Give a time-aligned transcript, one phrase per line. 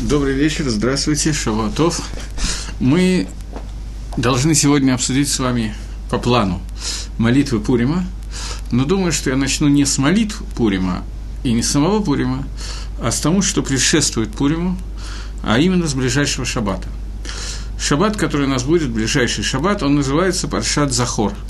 [0.00, 2.00] Добрый вечер, здравствуйте, Шавуатов.
[2.80, 3.28] Мы
[4.16, 5.72] должны сегодня обсудить с вами
[6.10, 6.60] по плану
[7.16, 8.04] молитвы Пурима,
[8.72, 11.04] но думаю, что я начну не с молитв Пурима
[11.44, 12.44] и не с самого Пурима,
[13.00, 14.76] а с тому, что предшествует Пуриму,
[15.44, 16.88] а именно с ближайшего шаббата.
[17.78, 21.34] Шаббат, который у нас будет, ближайший шаббат, он называется Паршат Захор–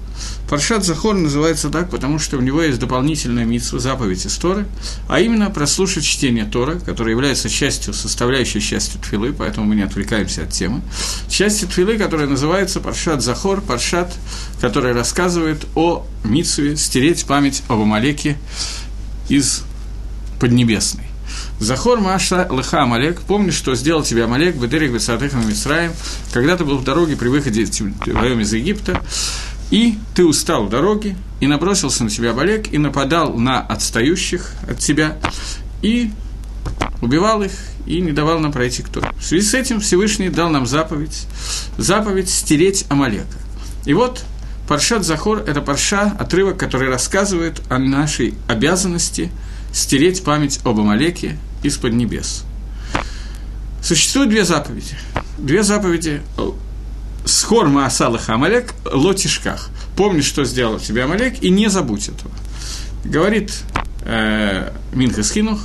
[0.48, 4.66] Паршат Захор называется так, потому что у него есть дополнительная митсва, заповедь из Торы,
[5.08, 10.42] а именно прослушать чтение Тора, которое является частью, составляющей частью Тфилы, поэтому мы не отвлекаемся
[10.42, 10.82] от темы.
[11.28, 14.12] Частью Тфилы, которая называется Паршат Захор, Паршат,
[14.60, 18.36] который рассказывает о митсве стереть память об Амалеке
[19.28, 19.62] из
[20.38, 21.04] Поднебесной.
[21.60, 25.92] Захор Маша Лыха Амалек, помни, что сделал тебе Амалек, Бедерик Бесатыхам Мисраем,
[26.32, 29.00] когда ты был в дороге при выходе твоем из Египта,
[29.70, 34.78] и ты устал в дороге, и набросился на тебя Балек, и нападал на отстающих от
[34.78, 35.18] тебя,
[35.82, 36.10] и
[37.00, 37.52] убивал их,
[37.86, 39.02] и не давал нам пройти кто.
[39.18, 41.26] В связи с этим Всевышний дал нам заповедь,
[41.76, 43.26] заповедь стереть Амалека.
[43.84, 44.24] И вот
[44.68, 49.30] Паршат Захор– это парша, отрывок, который рассказывает о нашей обязанности
[49.72, 52.44] стереть память об Амалеке из-под небес.
[53.82, 54.96] Существует две заповеди.
[55.36, 56.22] Две заповеди
[57.24, 59.70] Схор Маасалах Амалек лотишках.
[59.96, 62.32] Помни, что сделал тебе Амалек, и не забудь этого.
[63.04, 63.52] Говорит
[64.02, 65.60] э, Минхас Хинух,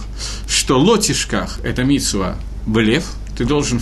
[0.47, 3.05] что лотишках– это митсуа блев,
[3.37, 3.81] ты должен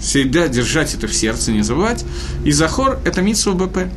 [0.00, 2.04] всегда держать это в сердце, не забывать.
[2.44, 3.88] И захор– это митсуа БП,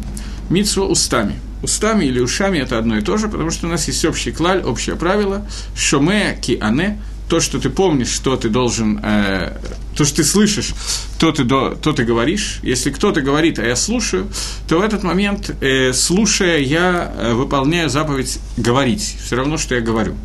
[0.49, 1.35] митсуа устами.
[1.61, 4.63] Устами или ушами– это одно и то же, потому что у нас есть общий клаль,
[4.63, 9.55] общее правило– шоме ки ане то, что ты помнишь, что ты должен, э,
[9.95, 10.73] то, что ты слышишь,
[11.19, 12.59] то ты, до, то ты говоришь.
[12.63, 14.27] Если кто-то говорит, а я слушаю,
[14.67, 19.17] то в этот момент, э, слушая, я э, выполняю заповедь говорить.
[19.23, 20.15] Все равно, что я говорю.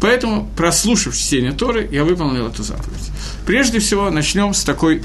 [0.00, 3.10] Поэтому, прослушав чтение Торы, я выполнил эту заповедь.
[3.46, 5.02] Прежде всего, начнем с такой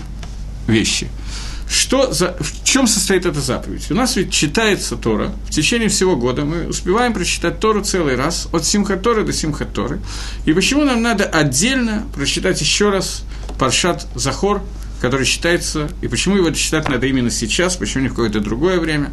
[0.68, 1.08] вещи–
[1.70, 3.92] что за, в чем состоит эта заповедь?
[3.92, 6.44] У нас ведь читается Тора в течение всего года.
[6.44, 10.00] Мы успеваем прочитать Тору целый раз, от Симхаторы до Симхаторы.
[10.46, 13.24] И почему нам надо отдельно прочитать еще раз
[13.60, 14.64] Паршат Захор,
[15.00, 19.12] который считается, и почему его читать надо именно сейчас, почему не в какое-то другое время,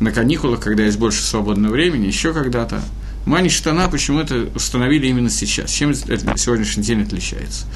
[0.00, 2.82] на каникулах, когда есть больше свободного времени, еще когда-то.
[3.24, 5.70] Мани Штана почему это установили именно сейчас?
[5.70, 7.66] Чем сегодняшний день отличается?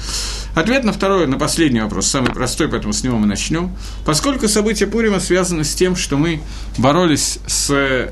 [0.55, 3.71] Ответ на второй, на последний вопрос, самый простой, поэтому с него мы начнем.
[4.05, 6.41] Поскольку события Пурима связаны с тем, что мы
[6.77, 8.11] боролись с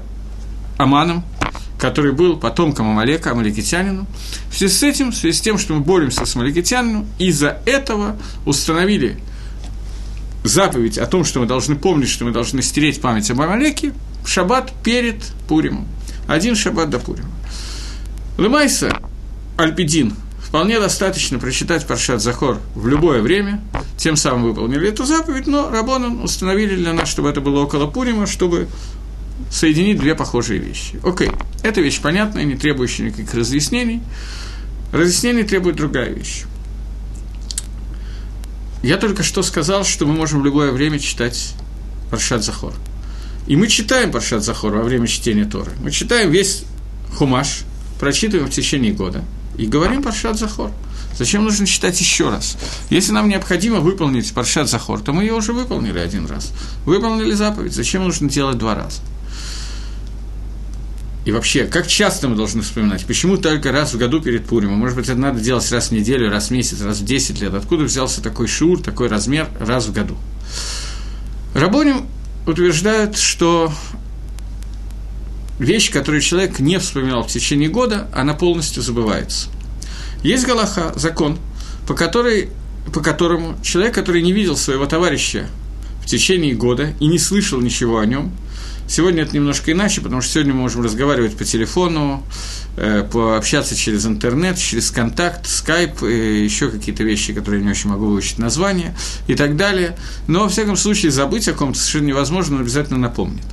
[0.78, 1.26] Аманом,
[1.78, 4.08] который был потомком Амалека, Амаликитянину.
[4.50, 8.18] В связи с этим, в связи с тем, что мы боремся с Амаликитянином, из-за этого
[8.46, 9.20] установили
[10.44, 13.92] заповедь о том, что мы должны помнить, что мы должны стереть память об Амалеке
[14.24, 15.88] в шаббат перед Пуримом
[16.28, 17.30] один шаббат до Пурима.
[18.38, 19.00] Лымайса,
[19.58, 23.62] Альпидин, вполне достаточно прочитать Паршат Захор в любое время,
[23.98, 28.28] тем самым выполнили эту заповедь, но Рабонан установили для нас, чтобы это было около Пурима,
[28.28, 28.68] чтобы
[29.52, 31.00] соединить две похожие вещи.
[31.04, 31.32] Окей,
[31.64, 34.02] эта вещь понятная, не требующая никаких разъяснений.
[34.92, 36.44] Разъяснений требует другая вещь.
[38.84, 41.54] Я только что сказал, что мы можем в любое время читать
[42.12, 42.74] Паршат Захор–
[43.48, 45.72] и мы читаем Паршат Захор во время чтения Торы.
[45.82, 46.64] Мы читаем весь
[47.16, 47.64] Хумаш,
[48.00, 49.24] прочитываем в течение года
[49.58, 50.72] и говорим Паршат Захор.
[51.18, 52.58] Зачем нужно читать еще раз?
[52.90, 56.52] Если нам необходимо выполнить Паршат Захор, то мы ее уже выполнили один раз.
[56.86, 59.00] Выполнили заповедь, зачем нужно делать два раза?
[61.24, 63.06] И вообще, как часто мы должны вспоминать?
[63.06, 64.78] Почему только раз в году перед Пуримом?
[64.78, 67.54] Может быть, это надо делать раз в неделю, раз в месяц, раз в 10 лет?
[67.54, 70.18] Откуда взялся такой шур, такой размер раз в году?
[71.56, 72.06] Рабоним
[72.46, 73.72] утверждают, что
[75.60, 79.50] вещь, которую человек не вспоминал в течение года, она полностью забывается.
[80.24, 81.38] Есть Галаха, закон,
[81.88, 82.50] по, которой,
[82.94, 85.48] по которому человек, который не видел своего товарища
[86.02, 88.32] в течение года и не слышал ничего о нем,
[88.88, 92.24] Сегодня это немножко иначе, потому что сегодня мы можем разговаривать по телефону,
[92.78, 98.06] э, пообщаться через интернет, через контакт, скайп, еще какие-то вещи, которые я не очень могу
[98.06, 98.96] выучить название
[99.28, 99.98] и так далее.
[100.28, 103.46] Но, во всяком случае, забыть о ком-то совершенно невозможно, он обязательно напомнит.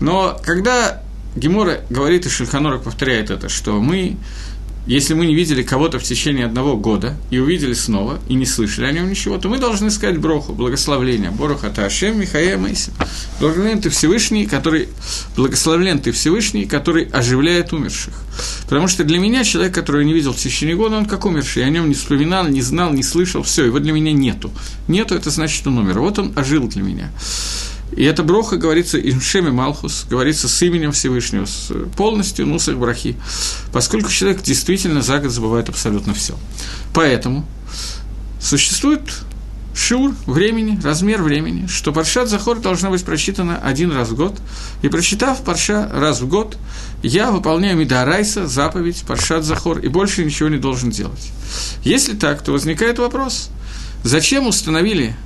[0.00, 1.02] Но когда
[1.36, 4.16] Гемора говорит, и Шельханора повторяет это, что мы
[4.86, 8.84] если мы не видели кого-то в течение одного года и увидели снова, и не слышали
[8.84, 11.30] о нем ничего, то мы должны сказать броху, благословление.
[11.30, 12.92] Боруха Ташем, Михаия Мейси.
[13.40, 14.88] Благословлен ты Всевышний, который,
[15.36, 18.14] благословлен ты Всевышний, который оживляет умерших.
[18.64, 21.62] Потому что для меня человек, который не видел в течение года, он как умерший.
[21.62, 24.50] Я о нем не вспоминал, не знал, не слышал, все, его для меня нету.
[24.86, 26.00] Нету, это значит, он умер.
[26.00, 27.10] Вот он ожил для меня.
[27.96, 33.16] И это броха говорится Имшеми Малхус, говорится с именем Всевышнего, с полностью Нусах Брахи,
[33.72, 36.34] поскольку человек действительно за год забывает абсолютно все.
[36.92, 37.46] Поэтому
[38.40, 39.02] существует
[39.74, 44.38] шур времени, размер времени, что Паршат Захор должна быть прочитана один раз в год,
[44.82, 46.56] и прочитав Парша раз в год,
[47.02, 51.30] я выполняю Мидарайса, заповедь, Паршат Захор, и больше ничего не должен делать.
[51.82, 53.50] Если так, то возникает вопрос,
[54.04, 55.16] зачем установили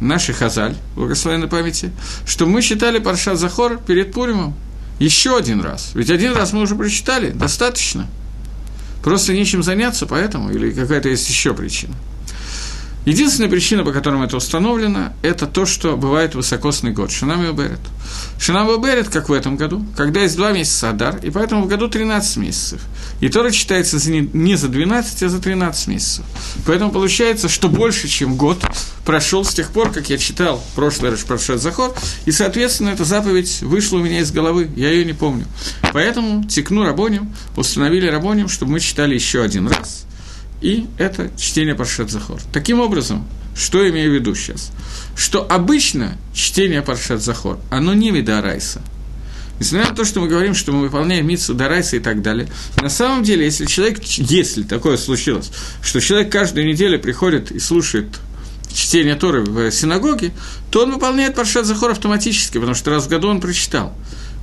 [0.00, 1.90] наши Хазаль, благословенной памяти,
[2.24, 4.54] что мы читали Паршат Захор перед Пуримом
[5.00, 5.90] еще один раз?
[5.94, 8.06] Ведь один раз мы уже прочитали, достаточно.
[9.02, 11.94] Просто нечем заняться, поэтому, или какая-то есть еще причина.
[13.06, 17.78] Единственная причина, по которой это установлено, это то, что бывает высокосный год, Шинам и Берет.
[18.40, 21.68] Шинам и Берет, как в этом году, когда есть два месяца Адар, и поэтому в
[21.68, 22.80] году 13 месяцев.
[23.20, 26.24] И Тора читается не за 12, а за 13 месяцев.
[26.66, 28.60] Поэтому получается, что больше, чем год
[29.04, 31.94] прошел с тех пор, как я читал прошлый раз Паршат Захор,
[32.24, 35.46] и, соответственно, эта заповедь вышла у меня из головы, я ее не помню.
[35.92, 40.02] Поэтому Текну Рабоним установили Рабоним, чтобы мы читали еще один раз–
[40.60, 42.40] и это чтение Паршат Захор.
[42.52, 44.70] Таким образом, что имею в виду сейчас?
[45.16, 48.82] Что обычно чтение Паршат Захор, оно не Мидарайса.
[49.58, 52.48] Несмотря на то, что мы говорим, что мы выполняем Митсу Дарайса и так далее,
[52.80, 55.50] на самом деле, если человек, если такое случилось,
[55.82, 58.06] что человек каждую неделю приходит и слушает
[58.70, 60.32] чтение Торы в синагоге,
[60.70, 63.94] то он выполняет Паршат Захор автоматически, потому что раз в году он прочитал,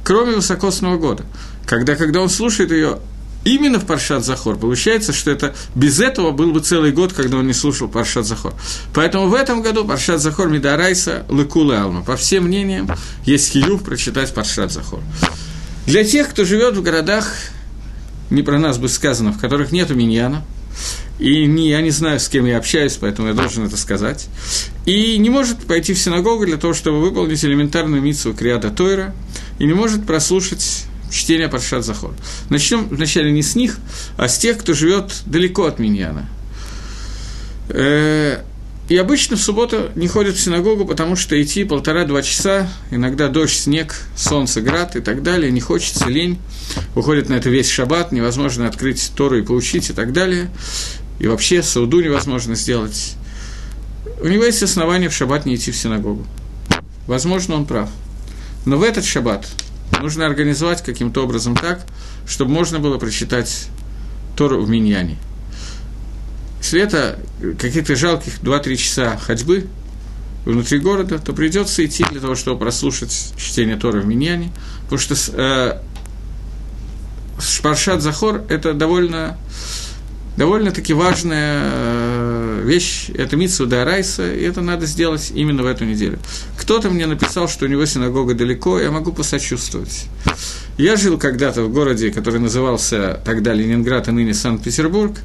[0.04, 1.24] кроме высокосного года.
[1.68, 3.00] Когда, когда он слушает ее
[3.44, 4.58] именно в Паршат Захор.
[4.58, 8.54] Получается, что это без этого был бы целый год, когда он не слушал Паршат Захор.
[8.94, 12.04] Поэтому в этом году Паршат Захор Мидарайса Лыкулы Алма.
[12.04, 12.90] По всем мнениям,
[13.26, 15.00] есть хиюв прочитать Паршат Захор.
[15.86, 17.36] Для тех, кто живет в городах,
[18.30, 20.44] не про нас бы сказано, в которых нет миньяна,
[21.20, 24.28] и не, я не знаю, с кем я общаюсь, поэтому я должен это сказать,
[24.86, 29.14] и не может пойти в синагогу для того, чтобы выполнить элементарную митцву Криада Тойра,
[29.60, 32.14] и не может прослушать чтения Паршат Захор.
[32.50, 33.78] Начнем вначале не с них,
[34.18, 36.28] а с тех, кто живет далеко от Миньяна.
[37.70, 38.42] Э,
[38.90, 43.56] и обычно в субботу не ходят в синагогу, потому что идти полтора-два часа, иногда дождь,
[43.56, 46.38] снег, солнце, град и так далее, не хочется, лень,
[46.94, 50.50] уходит на это весь шаббат, невозможно открыть Тору и поучить и так далее,
[51.20, 53.16] и вообще сауду невозможно сделать.
[54.22, 56.26] У него есть основания в шаббат не идти в синагогу.
[57.08, 57.90] Возможно, он прав.
[58.66, 59.48] Но в этот шаббат
[60.02, 61.86] нужно организовать каким-то образом так,
[62.28, 63.68] чтобы можно было прочитать
[64.36, 65.18] Тору в Миньяне.
[66.60, 67.20] Если это
[67.60, 69.68] каких-то жалких 2-3 часа ходьбы
[70.46, 74.52] внутри города, то придется идти для того, чтобы прослушать чтение Торы в Миньяне,
[74.84, 75.80] потому что э,
[77.40, 79.38] Шпаршат Захор– это довольно,
[80.38, 86.20] довольно-таки важная э, вещь, это Митсу Дарайса, и это надо сделать именно в эту неделю.
[86.58, 90.06] Кто-то мне написал, что у него синагога далеко, я могу посочувствовать.
[90.78, 95.18] Я жил когда-то в городе, который назывался тогда Ленинград, а ныне Санкт-Петербург.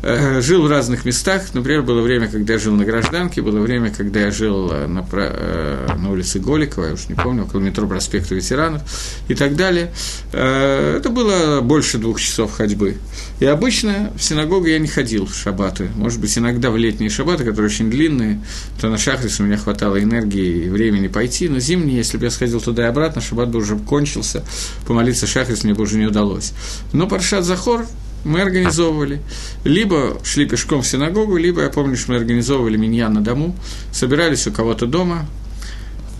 [0.00, 1.42] Э, жил в разных местах.
[1.54, 5.04] Например, было время, когда я жил на гражданке, было время, когда я жил э, на,
[5.10, 8.82] э, на улице Голикова, я уж не помню, около метро проспекта ветеранов
[9.26, 9.92] и так далее.
[10.32, 12.96] Это было больше двух часов ходьбы.
[13.40, 15.90] И обычно в синагогу я не ходил в шаббаты.
[15.96, 18.40] Может быть, иногда в летние шаббаты, которые очень длинные,
[18.80, 21.48] то на шахрис у меня хватало энергии и времени пойти.
[21.48, 24.44] Но зимние, если бы я сходил туда и обратно, шаббат бы уже кончился,
[24.86, 26.52] помолиться шахрис мне бы уже не удалось.
[26.92, 27.84] Но Паршат Захор
[28.24, 29.20] мы организовывали.
[29.64, 33.56] Либо шли пешком в синагогу, либо, я помню, что мы организовывали меня на дому,
[33.92, 35.26] собирались у кого-то дома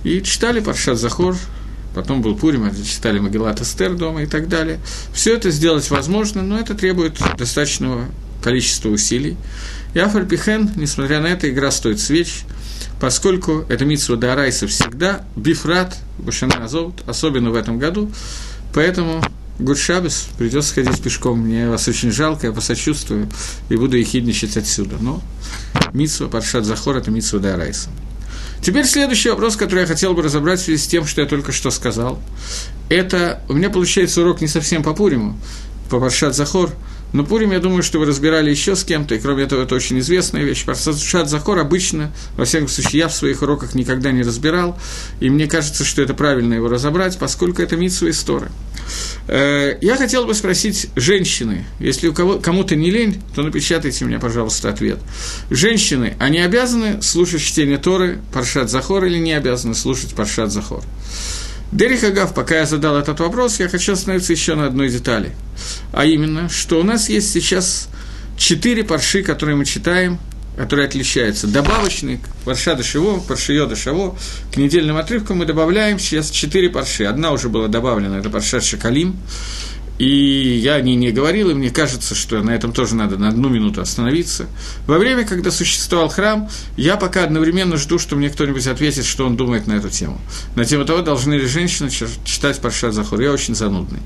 [0.04, 1.37] и читали Паршат Захор,
[1.94, 4.78] потом был Пурим, читали Магеллат Эстер дома и так далее.
[5.12, 8.06] Все это сделать возможно, но это требует достаточного
[8.42, 9.37] количества усилий.
[9.94, 12.42] И Афальпихен, несмотря на это, игра стоит свеч,
[13.00, 18.11] поскольку это Митсва Дарайса всегда, Бифрат, Башана Азот, особенно в этом году,
[18.75, 19.23] поэтому
[19.58, 21.40] Гудшабес, придется ходить пешком.
[21.40, 23.28] Мне вас очень жалко, я посочувствую
[23.68, 24.96] и буду ехидничать отсюда.
[25.00, 25.20] Но
[25.92, 27.88] Митсва, Паршат Захор– это Митсва Дарайса.
[28.62, 31.52] Теперь следующий вопрос, который я хотел бы разобрать в связи с тем, что я только
[31.52, 32.20] что сказал.
[32.88, 35.38] Это у меня получается урок не совсем по Пуриму,
[35.90, 36.70] по Паршат Захор–
[37.12, 39.98] но Пурим, я думаю, что вы разбирали еще с кем-то, и кроме этого, это очень
[40.00, 40.64] известная вещь.
[40.64, 44.78] Паршат Захор обычно, во всяком случае, я в своих уроках никогда не разбирал,
[45.20, 48.50] и мне кажется, что это правильно его разобрать, поскольку это Митсу история.
[49.26, 54.18] Э, я хотел бы спросить женщины, если у кого, кому-то не лень, то напечатайте мне,
[54.18, 54.98] пожалуйста, ответ.
[55.50, 60.82] Женщины, они обязаны слушать чтение Торы, Паршат Захор, или не обязаны слушать Паршат Захор?
[61.70, 65.32] Дерих Агав, пока я задал этот вопрос, я хочу остановиться еще на одной детали.
[65.92, 67.88] А именно, что у нас есть сейчас
[68.38, 70.18] четыре парши, которые мы читаем,
[70.56, 71.46] которые отличаются.
[71.46, 74.16] Добавочный парша дошево, паршиё дошево.
[74.52, 77.04] К недельным отрывкам мы добавляем сейчас четыре парши.
[77.04, 79.16] Одна уже была добавлена, это парша Шакалим.
[79.99, 83.28] И я о ней не говорил, и мне кажется, что на этом тоже надо на
[83.28, 84.47] одну минуту остановиться.
[84.87, 89.37] Во время, когда существовал храм, я пока одновременно жду, что мне кто-нибудь ответит, что он
[89.37, 90.21] думает на эту тему.
[90.55, 93.21] На тему того, должны ли женщины читать Паршат Захор.
[93.21, 94.00] Я очень занудный.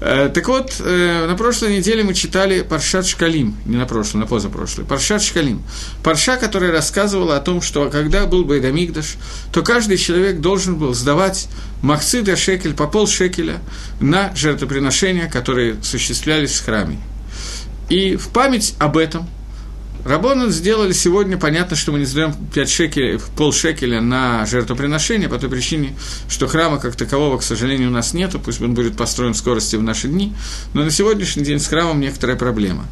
[0.00, 4.26] Э, так вот, э, на прошлой неделе мы читали Паршат Шкалим, не на прошлой, на
[4.26, 4.86] позапрошлой.
[4.86, 5.62] Паршат Шкалим.
[6.02, 9.16] Парша, которая рассказывала о том, что когда был Байдамигдаш,
[9.52, 11.48] то каждый человек должен был сдавать
[11.82, 13.60] махцида шекель по пол шекеля
[14.00, 16.98] на жертвоприношения, которые осуществлялись в храме.
[17.88, 19.28] И в память об этом
[20.06, 25.36] Рабонан сделали сегодня, понятно, что мы не сдаем 5 шекелей, пол шекеля на жертвоприношение, по
[25.36, 25.96] той причине,
[26.28, 29.74] что храма как такового, к сожалению, у нас нету, пусть он будет построен в скорости
[29.74, 30.32] в наши дни,
[30.74, 32.84] но на сегодняшний день с храмом некоторая проблема.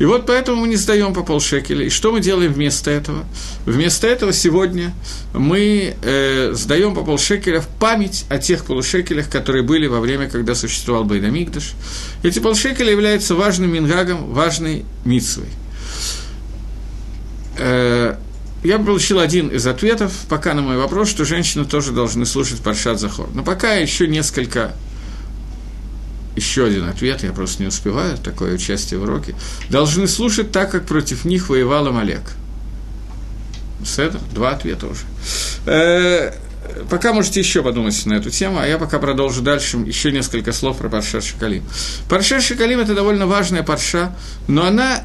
[0.00, 1.86] И вот поэтому мы не сдаем по пол шекеля.
[1.86, 3.24] И что мы делаем вместо этого?
[3.64, 4.92] Вместо этого сегодня
[5.34, 10.28] мы э, сдаем по пол шекеля в память о тех полушекелях, которые были во время,
[10.28, 11.74] когда существовал Байдамикдаш.
[12.24, 15.46] Эти полшекеля являются важным мингагом, важной митсвой–
[17.58, 22.98] я получил один из ответов пока на мой вопрос, что женщины тоже должны слушать Паршат
[22.98, 23.28] Захор.
[23.32, 24.74] Но пока еще несколько
[26.36, 29.34] еще один ответ, я просто не успеваю, такое участие в уроке,
[29.70, 32.32] должны слушать так, как против них воевал Амалек.
[33.84, 35.02] С этого два ответа уже.
[35.66, 36.32] Э,
[36.90, 40.78] пока можете еще подумать на эту тему, а я пока продолжу дальше еще несколько слов
[40.78, 41.64] про Парша Шакалим.
[42.08, 44.14] Парша Шакалим– это довольно важная парша,
[44.46, 45.04] но она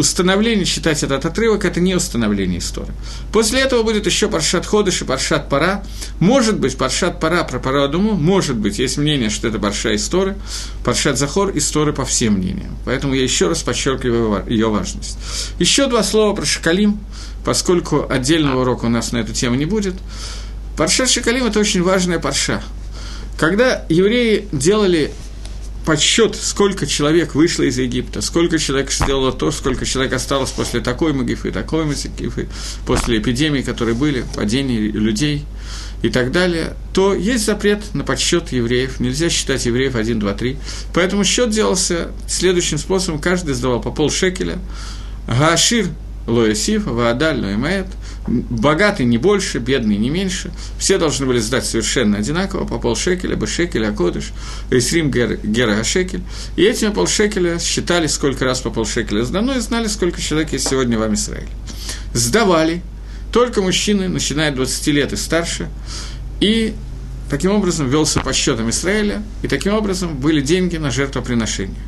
[0.00, 2.92] установление, считать этот отрывок, это не установление истории.
[3.32, 5.84] После этого будет еще Паршат Ходыш и Паршат Пара.
[6.18, 10.36] Может быть, Паршат Пара про Парадуму, может быть, есть мнение, что это Парша История,
[10.84, 12.76] Паршат Захор История по всем мнениям.
[12.84, 15.18] Поэтому я еще раз подчеркиваю ее важность.
[15.58, 16.98] Еще два слова про Шакалим,
[17.44, 19.94] поскольку отдельного урока у нас на эту тему не будет.
[20.76, 22.62] Паршат Шакалим– это очень важная парша.
[23.38, 25.12] Когда евреи делали
[25.90, 31.12] подсчет, сколько человек вышло из Египта, сколько человек сделало то, сколько человек осталось после такой
[31.12, 32.46] магифы, такой магифы,
[32.86, 35.44] после эпидемий, которые были, падения людей
[36.02, 39.00] и так далее, то есть запрет на подсчет евреев.
[39.00, 40.56] Нельзя считать евреев 1, 2, 3.
[40.94, 43.20] Поэтому счет делался следующим способом.
[43.20, 44.60] Каждый сдавал по пол шекеля.
[45.26, 45.88] Гашир
[46.28, 47.88] Лоэсиф, Ваадаль, Лоэмэт,
[48.30, 53.46] богатый не больше, бедный не меньше, все должны были сдать совершенно одинаково, по полшекеля, бы
[53.46, 54.32] шекель, акодыш,
[54.70, 56.22] Исрим Гера Ашекель,
[56.56, 60.98] и этими полшекеля считали, сколько раз по полшекеля сдано, и знали, сколько человек есть сегодня
[60.98, 61.48] в Израиле.
[62.14, 62.82] Сдавали
[63.32, 65.68] только мужчины, начиная от 20 лет и старше,
[66.40, 66.74] и
[67.28, 71.82] таким образом велся по счетам Израиля, и таким образом были деньги на жертвоприношение.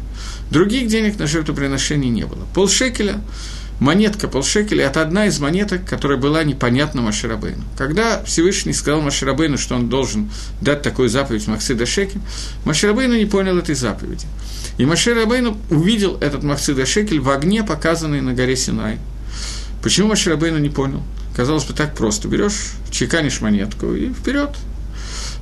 [0.51, 2.47] Других денег на жертвоприношение не было.
[2.55, 3.21] Полшекеля
[3.83, 7.65] монетка полшекеля– это одна из монеток, которая была непонятна Маширабейну.
[7.77, 12.21] Когда Всевышний сказал Маширабейну, что он должен дать такую заповедь Махсида Шекель,
[12.65, 14.27] Маширабейну не понял этой заповеди.
[14.79, 18.99] И Маширабейну увидел этот Махсида Шекель в огне, показанный на горе Синай.
[19.83, 21.03] Почему Маширабейну не понял?
[21.35, 22.29] Казалось бы, так просто.
[22.29, 24.51] Берешь, чеканишь монетку и вперед.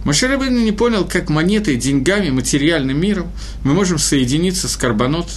[0.05, 3.31] Маширабейну не понял, как монетой, деньгами, материальным миром
[3.65, 5.29] мы можем соединиться с карбонот,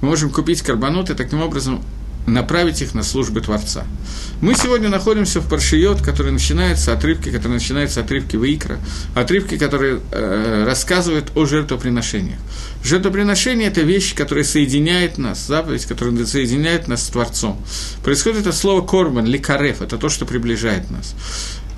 [0.00, 1.84] мы можем купить карбонот и таким образом
[2.32, 3.84] направить их на службы Творца.
[4.40, 8.78] Мы сегодня находимся в Паршиот, который начинается, отрывки, которые начинаются отрывки Ваикра,
[9.14, 12.38] отрывки, которые э, рассказывают о жертвоприношениях.
[12.84, 17.60] Жертвоприношение– это вещь, которая соединяет нас, заповедь, которая соединяет нас с Творцом.
[18.04, 21.14] Происходит это слово «корбан», «ликареф»– это то, что приближает нас.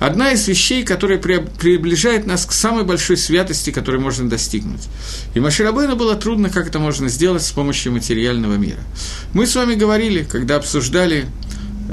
[0.01, 4.81] Одна из вещей, которая приближает нас к самой большой святости, которую можно достигнуть.
[5.35, 8.79] И Маширабейну было трудно, как это можно сделать с помощью материального мира.
[9.33, 11.27] Мы с вами говорили, когда обсуждали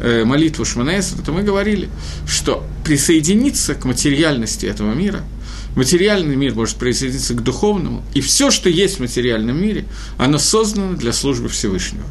[0.00, 1.90] э, молитву Шманаэсра, то мы говорили,
[2.26, 5.22] что присоединиться к материальности этого мира–
[5.78, 9.84] материальный мир может присоединиться к духовному, и все, что есть в материальном мире,
[10.18, 12.04] оно создано для службы Всевышнего.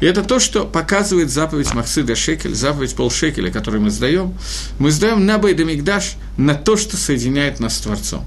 [0.00, 4.34] И это то, что показывает заповедь Махсида Шекель, заповедь полшекеля, которую мы сдаем.
[4.78, 8.26] Мы сдаем на Байдамикдаш, на то, что соединяет нас с Творцом.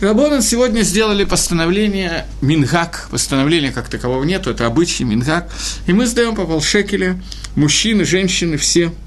[0.00, 5.50] Рабонан сегодня сделали постановление Мингак, постановления как такового нету, это обычный Мингак,
[5.86, 7.22] и мы сдаем по полшекеля,
[7.54, 8.94] мужчины, женщины, все–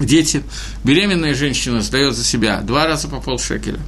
[0.00, 0.42] дети,
[0.84, 3.80] беременная женщина сдает за себя два раза по полшекеля.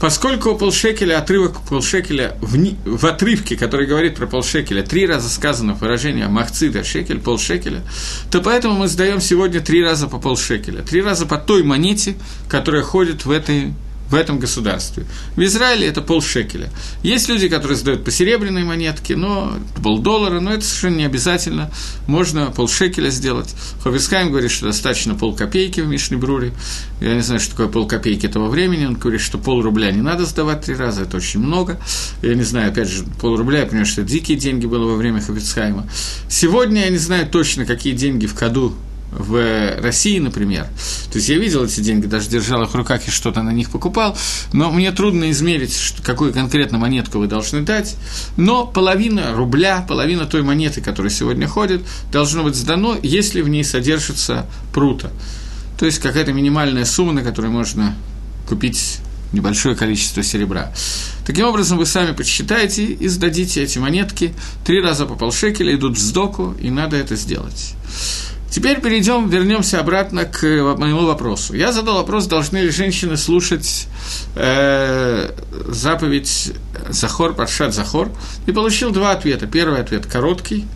[0.00, 6.28] Поскольку полшекеля, отрывок полшекеля в, в отрывке, который говорит про полшекеля, три раза сказано выражение
[6.28, 7.82] махцида шекель, полшекеля,
[8.30, 10.82] то поэтому мы сдаем сегодня три раза по полшекеля.
[10.82, 12.16] Три раза по той монете,
[12.48, 13.72] которая ходит в этой
[14.10, 15.06] в этом государстве.
[15.36, 16.70] В Израиле это полшекеля.
[17.02, 21.70] Есть люди, которые сдают по серебряной монетке, но полдоллара, но это совершенно не обязательно.
[22.06, 23.54] Можно полшекеля сделать.
[23.82, 26.52] Хофискайм говорит, что достаточно полкопейки в Мишне Бруре.
[27.00, 28.86] Я не знаю, что такое полкопейки того времени.
[28.86, 31.80] Он говорит, что полрубля не надо сдавать три раза, это очень много.
[32.22, 35.20] Я не знаю, опять же, полрубля, я понимаю, что это дикие деньги было во время
[35.20, 35.88] Хофицхайма.
[36.28, 38.74] Сегодня я не знаю точно, какие деньги в году
[39.10, 40.64] в России, например.
[41.10, 43.70] То есть я видел эти деньги, даже держал их в руках и что-то на них
[43.70, 44.16] покупал,
[44.52, 47.96] но мне трудно измерить, какую конкретно монетку вы должны дать,
[48.36, 53.64] но половина рубля, половина той монеты, которая сегодня ходит, должно быть сдано, если в ней
[53.64, 55.10] содержится прута.
[55.78, 57.96] То есть какая-то минимальная сумма, на которой можно
[58.48, 58.98] купить
[59.32, 60.72] небольшое количество серебра.
[61.26, 64.34] Таким образом, вы сами подсчитаете и сдадите эти монетки.
[64.64, 67.74] Три раза по полшекеля идут в сдоку, и надо это сделать.
[68.54, 70.42] Теперь перейдем, вернемся обратно к
[70.78, 71.54] моему вопросу.
[71.54, 73.88] Я задал вопрос, должны ли женщины слушать
[74.36, 75.32] э,
[75.66, 76.52] заповедь
[76.88, 78.12] Захор, Паршат Захор,
[78.46, 79.48] и получил два ответа.
[79.48, 80.66] Первый ответ короткий,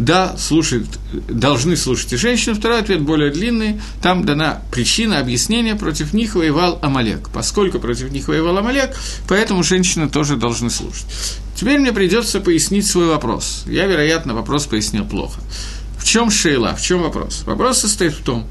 [0.00, 2.56] да, слушают, должны слушать и женщины.
[2.56, 3.80] Второй ответ более длинный.
[4.02, 7.28] Там дана причина, объяснение, против них воевал Амалек.
[7.32, 8.96] Поскольку против них воевал Амалек,
[9.28, 11.06] поэтому женщины тоже должны слушать.
[11.54, 13.62] Теперь мне придется пояснить свой вопрос.
[13.66, 15.40] Я, вероятно, вопрос пояснил плохо.
[16.08, 17.42] Чем шейла, в чем вопрос?
[17.44, 18.46] Вопрос состоит в том,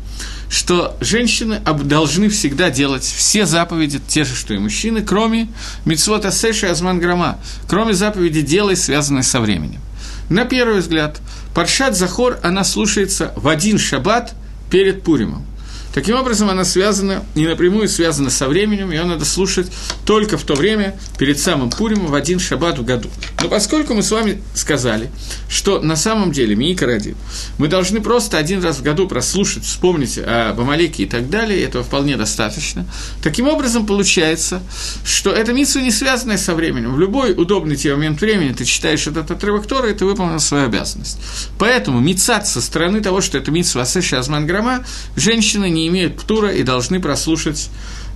[0.47, 5.47] что женщины должны всегда делать все заповеди, те же, что и мужчины, кроме
[5.83, 9.81] митцвот асеши азман грама, кроме заповеди «делай», связанной со временем.
[10.29, 11.19] На первый взгляд,
[11.55, 14.35] Паршат Захор, она слушается в один шаббат
[14.69, 15.43] перед Пуримом–
[15.97, 19.71] Таким образом, она связана, не напрямую связана со временем, ее надо слушать
[20.05, 23.09] только в то время, перед самым Пуримом, в один шаббат в году.
[23.41, 25.09] Но поскольку мы с вами сказали,
[25.49, 27.15] что на самом деле, Миика ради,
[27.57, 31.83] мы должны просто один раз в году прослушать, вспомнить о Амалеке и так далее, этого
[31.83, 32.85] вполне достаточно.
[33.23, 34.61] Таким образом, получается,
[35.03, 36.93] что эта митсва не связанная со временем.
[36.93, 40.65] В любой удобный тебе момент времени ты читаешь этот отрывок Тора, и ты выполнил свою
[40.65, 41.17] обязанность.
[41.57, 44.85] Поэтому мицат со стороны того, что это митсва Асеша Азман Грама,
[45.15, 47.69] женщины не имеют птура и должны прослушать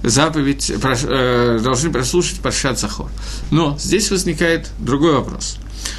[0.03, 3.09] заповедь, э, должны прослушать Паршат Захор.
[3.51, 5.57] Но здесь возникает другой вопрос.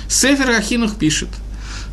[0.09, 1.29] Сефер Ахинух пишет,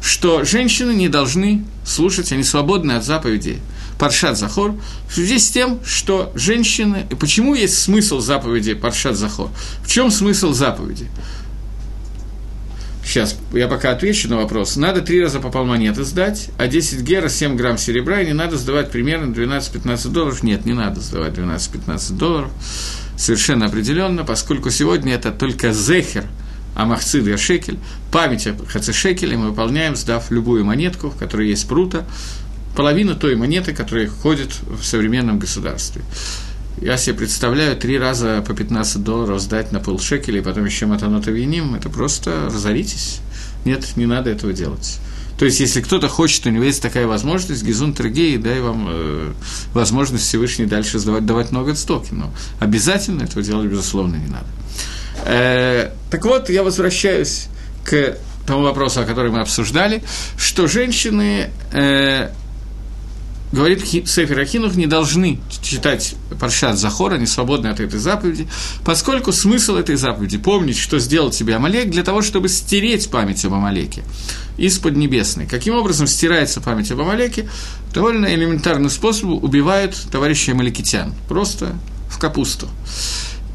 [0.02, 3.60] что женщины не должны слушать, они свободны от заповедей
[3.98, 4.76] Паршат Захор,
[5.10, 7.06] в связи с тем, что женщины...
[7.20, 9.50] Почему есть смысл заповеди Паршат Захор?
[9.84, 11.08] В чем смысл заповеди?
[13.10, 14.76] Сейчас, я пока отвечу на вопрос.
[14.76, 18.56] Надо три раза по полмонеты сдать, а 10 гера, 7 грамм серебра, и не надо
[18.56, 20.44] сдавать примерно 12-15 долларов.
[20.44, 22.52] Нет, не надо сдавать 12-15 долларов.
[23.18, 26.26] Совершенно определенно, поскольку сегодня это только зехер,
[26.76, 27.80] а махцид и шекель,
[28.12, 32.06] память о хацешекеле мы выполняем, сдав любую монетку, в которой есть прута,
[32.76, 36.04] половину той монеты, которая ходит в современном государстве.
[36.82, 41.32] Я себе представляю, три раза по 15 долларов сдать на полшекеля, и потом еще матанота
[41.32, 43.20] виним, это просто разоритесь.
[43.66, 45.00] Нет, не надо этого делать.
[45.38, 49.32] То есть, если кто-то хочет, у него есть такая возможность, Гизун Трагей, дай вам э,
[49.74, 52.10] возможность Всевышний дальше сдавать, давать много стоки.
[52.12, 54.48] Но обязательно этого делать, безусловно, не надо.
[55.26, 57.48] Э, так вот, я возвращаюсь
[57.86, 60.04] к тому вопросу, о котором мы обсуждали,
[60.38, 62.32] что женщины э,
[63.52, 68.48] говорит Сефер Ахинух, не должны читать Паршат Захора, они свободны от этой заповеди,
[68.86, 73.54] поскольку смысл этой заповеди– помнить, что сделал тебе Амалек, для того, чтобы стереть память об
[73.54, 74.04] Амалеке
[74.58, 75.48] из Поднебесной.
[75.48, 77.50] Каким образом стирается память об Амалеке?
[77.94, 81.76] Довольно элементарным способом убивают товарищей амаликитян, просто
[82.10, 82.68] в капусту.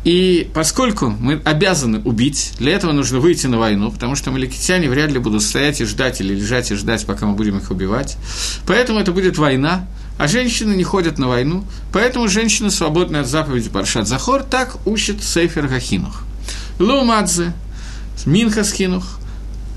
[0.04, 5.10] И поскольку мы обязаны убить, для этого нужно выйти на войну, потому что маликитяне вряд
[5.10, 8.18] ли будут стоять и ждать или лежать и ждать, пока мы будем их убивать.
[8.66, 9.88] Поэтому это будет война,
[10.18, 15.22] а женщины не ходят на войну, поэтому женщины свободны от заповеди Паршат Захор, так учит
[15.22, 16.22] Сейфер Гахинух.
[16.78, 17.54] Лумадзе,
[18.26, 19.18] Минхас Хинух,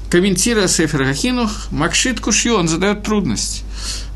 [0.10, 3.64] комментируя Сейфер Гахинух, Макшит Кушью, он задает трудность.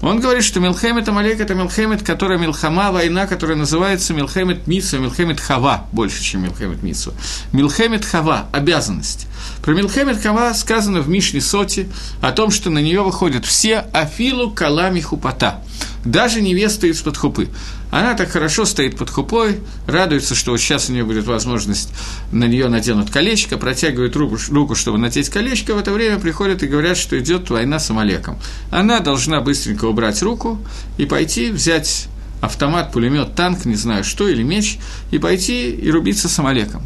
[0.01, 5.39] Он говорит, что Милхемет Амалек– это Милхемет, которая Милхама, война, которая называется Милхемет Митсу, Милхемет
[5.39, 7.13] Хава, больше, чем Милхемет Митсу.
[7.51, 9.27] Милхемет Хава– обязанность.
[9.61, 11.87] Про Милхемет Хава сказано в Мишне Соти
[12.21, 15.61] о том, что на нее выходят все Афилу Калами Хупата,
[16.03, 17.49] даже невеста из-под хупы.
[17.91, 21.89] Она так хорошо стоит под хупой, радуется, что вот сейчас у нее будет возможность,
[22.31, 26.67] на нее наденут колечко, протягивает руку, руку, чтобы надеть колечко, в это время приходят и
[26.67, 28.39] говорят, что идет война с Амалеком.
[28.71, 30.57] Она должна быстренько убрать руку
[30.97, 32.07] и пойти взять
[32.39, 34.79] автомат, пулемет, танк, не знаю что, или меч,
[35.11, 36.83] и пойти и рубиться с Амалеком.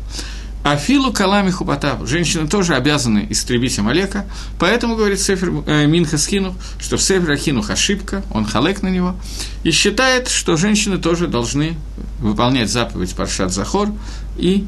[0.65, 2.07] Афилу Калами Хупатав.
[2.07, 4.25] Женщины тоже обязаны истребить Амалека,
[4.57, 9.15] поэтому, говорит Сефер э, Минха что в Сефер Ахинух ошибка, он халек на него,
[9.63, 11.75] и считает, что женщины тоже должны
[12.19, 13.89] выполнять заповедь Паршат Захор
[14.37, 14.65] и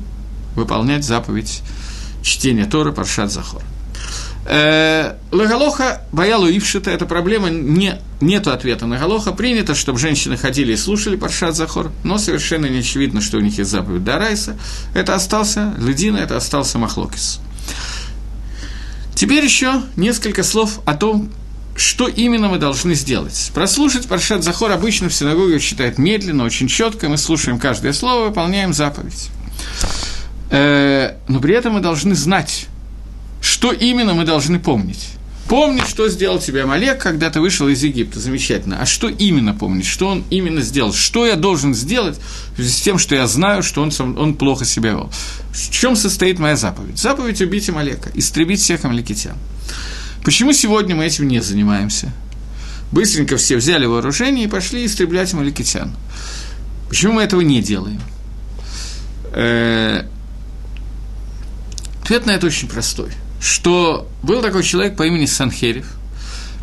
[0.55, 1.63] выполнять заповедь
[2.21, 3.63] чтения Тора Паршат Захор.
[4.49, 9.33] Э, Лагалоха боялу Ившита, эта проблема, не, нету ответа на Галоха.
[9.33, 13.57] Принято, чтобы женщины ходили и слушали Паршат Захор, но совершенно не очевидно, что у них
[13.57, 14.57] есть заповедь Дарайса.
[14.95, 17.41] Это остался Ледина, это остался Махлокис.
[19.15, 21.29] Теперь еще несколько слов о том,
[21.75, 23.51] что именно мы должны сделать.
[23.53, 28.73] Прослушать Паршат Захор обычно в синагоге считают медленно, очень четко, мы слушаем каждое слово, выполняем
[28.73, 29.29] заповедь.
[30.51, 32.67] Э, но при этом мы должны знать,
[33.41, 35.09] что именно мы должны помнить?
[35.47, 38.19] Помни, что сделал тебе Амалек, когда ты вышел из Египта.
[38.19, 38.81] Замечательно.
[38.81, 39.85] А что именно помнить?
[39.85, 40.93] Что он именно сделал?
[40.93, 42.19] Что я должен сделать
[42.57, 45.11] с тем, что я знаю, что он, он плохо себя вел?
[45.51, 46.97] В чем состоит моя заповедь?
[46.97, 49.37] Заповедь убить Амалека, истребить всех амалекитян.
[50.25, 52.11] Почему сегодня мы этим не занимаемся?
[52.91, 55.95] Быстренько все взяли вооружение и пошли истреблять амаликитян.
[56.89, 58.01] Почему мы этого не делаем?
[59.31, 60.03] Э,
[62.03, 65.85] ответ на это очень простой– что был такой человек по имени Санхерев,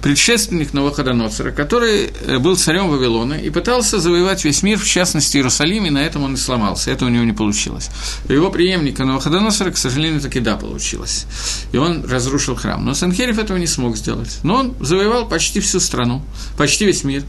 [0.05, 5.87] предшественник Новоходоносора, который э, был царем Вавилона и пытался завоевать весь мир, в частности Иерусалим,
[5.87, 7.89] и на этом он и сломался, это у него не получилось.
[8.29, 11.25] Его преемника Новоходоносора, к сожалению, таки да, получилось.
[11.73, 12.85] И он разрушил храм.
[12.85, 14.41] Но Санхерев этого не смог сделать.
[14.43, 16.21] Но он завоевал почти всю страну,
[16.59, 17.23] почти весь мир.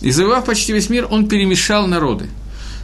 [0.00, 2.28] И завоевав почти весь мир, он перемешал народы–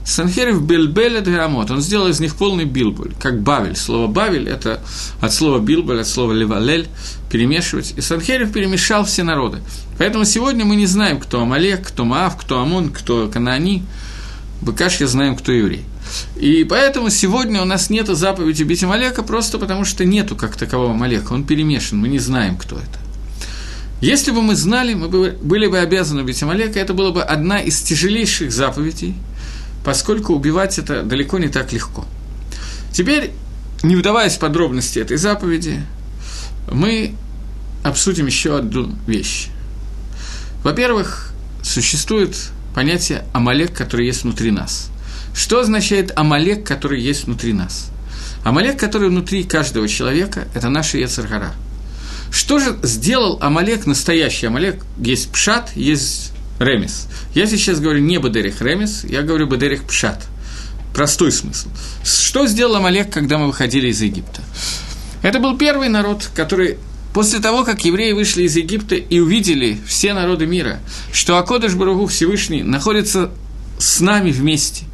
[0.08, 3.76] Санхерев Бельбеля Драмот, он сделал из них полный билбуль, как Бавель.
[3.76, 4.80] Слово Бавель– это
[5.20, 6.88] от слова билбуль, от слова левалель,
[7.30, 7.92] перемешивать.
[7.94, 9.58] И Санхерев перемешал все народы.
[9.98, 13.82] Поэтому сегодня мы не знаем, кто Амалек, кто Маав, кто Амон, кто Канани.
[14.62, 15.84] Быкаш я знаем, кто еврей.
[16.36, 20.92] И поэтому сегодня у нас нет заповеди убить Амалека, просто потому что нету как такового
[20.92, 22.98] Амалека, он перемешан, мы не знаем, кто это.
[24.00, 27.58] Если бы мы знали, мы бы, были бы обязаны убить Амалека, это была бы одна
[27.58, 29.14] из тяжелейших заповедей–
[29.84, 32.04] поскольку убивать это далеко не так легко.
[32.92, 33.32] Теперь,
[33.82, 35.82] не вдаваясь в подробности этой заповеди,
[36.70, 37.14] мы
[37.82, 39.48] обсудим еще одну вещь.
[40.64, 42.36] Во-первых, существует
[42.74, 44.90] понятие Амалек, который есть внутри нас.
[45.34, 47.90] Что означает Амалек, который есть внутри нас?
[48.44, 51.52] Амалек, который внутри каждого человека, это наша Ецаргара.
[52.30, 54.84] Что же сделал Амалек, настоящий Амалек?
[54.98, 57.08] Есть Пшат, есть Ремис.
[57.34, 60.26] Я сейчас говорю не Бадерих Ремис, я говорю Бадерих Пшат.
[60.94, 61.68] Простой смысл.
[62.04, 64.42] Что сделал Амалек, когда мы выходили из Египта?
[65.22, 66.78] Это был первый народ, который
[67.12, 70.80] после того, как евреи вышли из Египта и увидели все народы мира,
[71.12, 73.30] что Акодыш Баругу Всевышний находится
[73.78, 74.84] с нами вместе,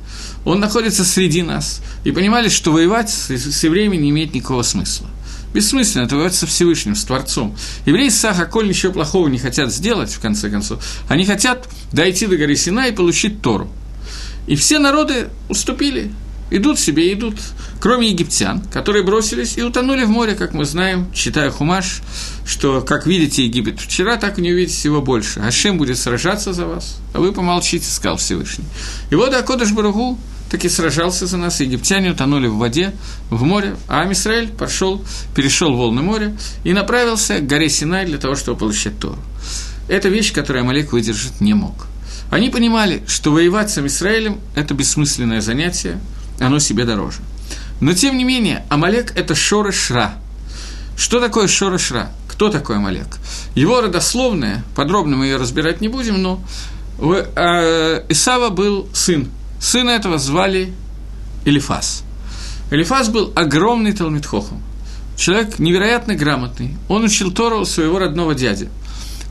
[0.44, 5.08] он находится среди нас, и понимали, что воевать с, евреями не имеет никакого смысла.
[5.54, 7.56] Бессмысленно, это воевать Всевышним, с Творцом.
[7.86, 10.84] Евреи с Сахаколь ничего плохого не хотят сделать, в конце концов.
[11.08, 13.70] Они хотят дойти до горы Сина и получить Тору.
[14.48, 16.10] И все народы уступили,
[16.50, 17.36] идут себе, идут,
[17.80, 22.02] кроме египтян, которые бросились и утонули в море, как мы знаем, читая Хумаш,
[22.44, 25.38] что, как видите Египет вчера, так и не увидите его больше.
[25.38, 28.64] Ашем будет сражаться за вас, а вы помолчите, сказал Всевышний.
[29.10, 30.18] И вот Акодыш Баругу
[30.54, 32.92] таки сражался за нас, египтяне утонули в воде,
[33.28, 38.36] в море, а Амисраэль пошел, перешел волны моря и направился к горе Синай для того,
[38.36, 39.18] чтобы получить Тору.
[39.88, 41.88] Это вещь, которую Амалек выдержать не мог.
[42.30, 45.98] Они понимали, что воевать с Израилем– это бессмысленное занятие,
[46.38, 47.18] оно себе дороже.
[47.80, 50.14] Но, тем не менее, Амалек– это Шора Шра.
[50.96, 52.12] Что такое Шора Шра?
[52.28, 53.18] Кто такой Амалек?
[53.56, 56.40] Его родословное, подробно мы ее разбирать не будем, но
[57.00, 59.28] у э, Исава был сын
[59.60, 60.72] Сына этого звали
[61.44, 62.04] Элифас.
[62.70, 64.62] Элифас был огромный Талмитхохом.
[65.16, 66.76] Человек невероятно грамотный.
[66.88, 68.68] Он учил Тору своего родного дяди.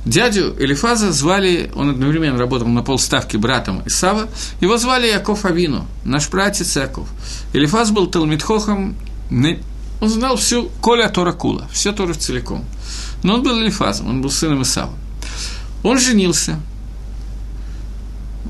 [0.05, 4.27] Дядю Элифаза звали, он одновременно работал на полставки братом Исава,
[4.59, 7.07] его звали Яков Авину, наш братец Яков.
[7.53, 8.95] Элифаз был Талмитхохом,
[9.31, 12.65] он знал всю Коля Тора Кула, все Тору целиком.
[13.23, 14.93] Но он был Элифазом, он был сыном Исава.
[15.83, 16.59] Он женился,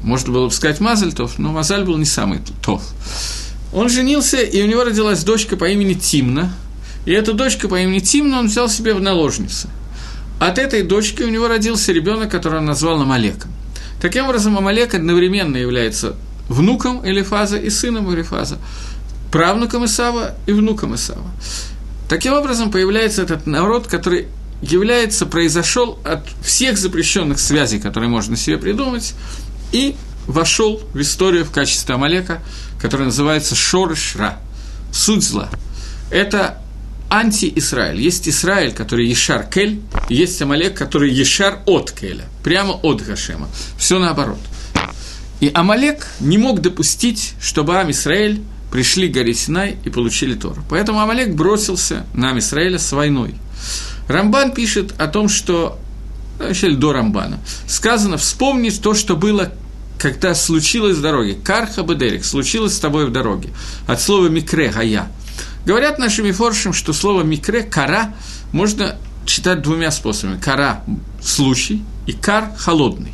[0.04, 2.84] можно было бы сказать Мазальтов, но Мазаль был не самый тов.
[3.74, 6.54] Он женился, и у него родилась дочка по имени Тимна,
[7.06, 9.70] и эту дочку по имени Тимна он взял себе в наложницы.
[10.40, 13.52] От этой дочки у него родился ребенок, которого он назвал Амалеком.
[14.02, 16.16] Таким образом, Амалек одновременно является
[16.50, 18.58] внуком Элифаза и сыном Элифаза,
[19.32, 21.26] правнуком Исава и внуком Исава.
[22.10, 24.28] Таким образом, появляется этот народ, который
[24.62, 29.14] является, произошел от всех запрещенных связей, которые можно себе придумать,
[29.74, 29.96] и
[30.28, 32.42] вошел в историю в качестве Амалека,
[32.80, 34.40] который называется Шорышра,
[34.94, 35.50] суть зла.
[36.10, 36.60] это
[37.10, 38.02] анти-Израиль.
[38.02, 43.50] Есть Израиль, который Ешар Кель, есть Амалек, который Ешар от Келя, прямо от Гашема.
[43.78, 44.40] Все наоборот.
[45.40, 50.64] И Амалек не мог допустить, чтобы Ам Исраэль пришли к горе Синай и получили Тору.
[50.70, 53.36] Поэтому Амалек бросился на Ам Исраэля с войной.
[54.08, 55.80] Рамбан пишет о том, что
[56.40, 57.40] вообще до Рамбана.
[57.68, 59.52] Сказано, вспомни то, что было,
[60.00, 61.38] когда случилось в дороге.
[61.44, 63.50] Карха Бедерик, случилось с тобой в дороге.
[63.88, 65.08] От слова микре, гая.
[65.66, 68.14] Говорят нашими форшем, что слово микре, кара,
[68.52, 70.40] можно читать двумя способами.
[70.40, 70.84] Кара–
[71.22, 73.14] случай, и кар– холодный.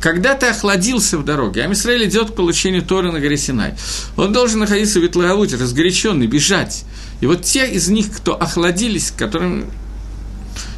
[0.00, 3.74] Когда ты охладился в дороге, а Израиль идет к получению Торы на горе Синай,
[4.16, 6.84] он должен находиться в Ветлагалуте, разгоряченный, бежать.
[7.20, 9.66] И вот те из них, кто охладились, которым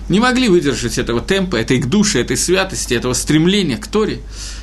[0.08, 4.20] не могли выдержать этого темпа, этой к душе, этой святости, этого стремления к Торе,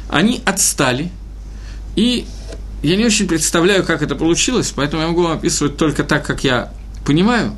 [0.10, 1.12] они отстали.
[1.96, 2.26] И
[2.82, 6.44] я не очень представляю, как это получилось, поэтому я могу вам описывать только так, как
[6.44, 6.72] я
[7.06, 7.56] понимаю.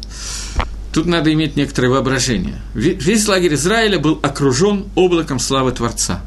[0.93, 2.61] Тут надо иметь некоторое воображение.
[2.73, 6.21] Весь лагерь Израиля был окружен облаком славы Творца.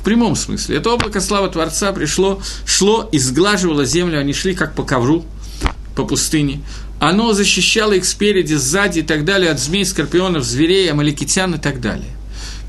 [0.00, 0.76] В прямом смысле.
[0.76, 5.24] Это облако славы Творца пришло, шло и сглаживало землю, они шли как по ковру,
[5.94, 6.62] по пустыне.
[6.98, 11.80] Оно защищало их спереди, сзади и так далее от змей, скорпионов, зверей, амаликитян и так
[11.80, 12.17] далее.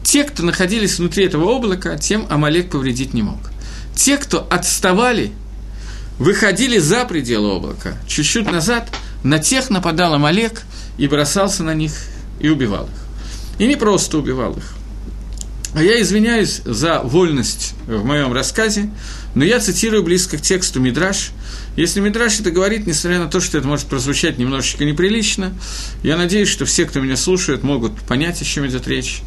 [0.03, 3.51] Те, кто находились внутри этого облака, тем Амалек повредить не мог.
[3.95, 5.31] Те, кто отставали,
[6.17, 8.89] выходили за пределы облака, чуть-чуть назад,
[9.23, 10.63] на тех нападал Амалек
[10.97, 11.93] и бросался на них
[12.39, 13.59] и убивал их.
[13.59, 14.73] И не просто убивал их.
[15.75, 18.89] А я извиняюсь за вольность в моем рассказе,
[19.35, 21.29] но я цитирую близко к тексту Мидраш.
[21.75, 25.53] Если Мидраш это говорит, несмотря на то, что это может прозвучать немножечко неприлично,
[26.01, 29.21] я надеюсь, что все, кто меня слушает, могут понять, о чем идет речь.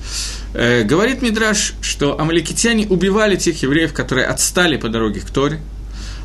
[0.54, 5.60] Э, говорит Мидраш, что амаликитяне убивали тех евреев, которые отстали по дороге к Торе,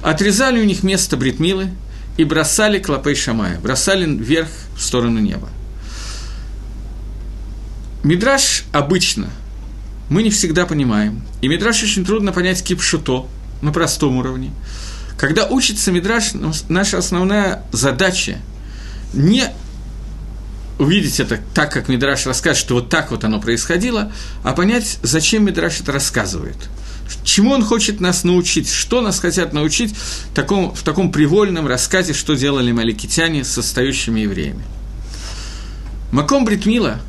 [0.02, 1.70] отрезали у них место Бритмилы
[2.18, 5.50] и бросали клопей Шамая, бросали вверх в сторону неба.
[8.04, 9.30] Мидраш обычно
[10.10, 11.22] мы не всегда понимаем.
[11.42, 13.28] И Мидраш очень трудно понять кипшуто
[13.62, 14.52] на простом уровне.
[15.18, 16.32] Когда учится Мидраш,
[16.70, 18.38] наша основная задача
[19.14, 19.50] не
[20.80, 24.12] увидеть это так, как Мидраш рассказывает, что вот так вот оно происходило,
[24.44, 26.58] а понять, зачем Мидраш это рассказывает.
[27.24, 32.14] Чему он хочет нас научить, что нас хотят научить в таком, в таком привольном рассказе,
[32.14, 34.64] что делали маликитяне с состоящими евреями.
[36.12, 37.00] Маком Бритмила,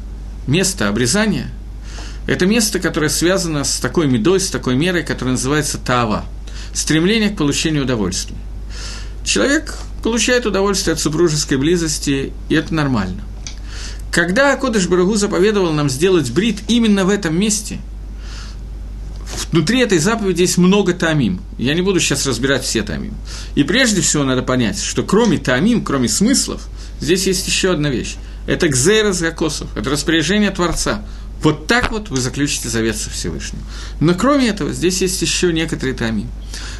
[0.46, 1.50] место обрезания,
[2.28, 6.26] это место, которое связано с такой медой, с такой мерой, которая называется Тава–
[6.74, 8.36] стремление к получению удовольствия.
[9.24, 13.22] Человек получает удовольствие от супружеской близости, и это нормально.
[14.10, 17.78] Когда Кодыш Барагу заповедовал нам сделать брит именно в этом месте,
[19.50, 21.40] внутри этой заповеди есть много тамим.
[21.56, 23.14] Я не буду сейчас разбирать все тамим.
[23.54, 26.68] И прежде всего надо понять, что кроме тамим, кроме смыслов,
[27.00, 28.16] здесь есть еще одна вещь.
[28.46, 31.02] Это кзейрос гакосов, это распоряжение Творца.
[31.42, 33.60] Вот так вот вы заключите завет со Всевышним.
[34.00, 36.26] Но кроме этого, здесь есть еще некоторые тами.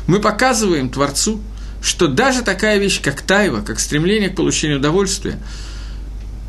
[0.07, 1.40] Мы показываем Творцу,
[1.81, 5.38] что даже такая вещь, как тайва, как стремление к получению удовольствия,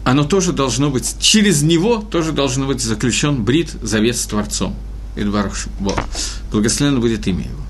[0.03, 4.75] оно тоже должно быть, через него тоже должно быть заключен брит, завет с Творцом.
[5.15, 5.99] Идбарах Бог.
[6.51, 7.61] Благословенно будет имя его.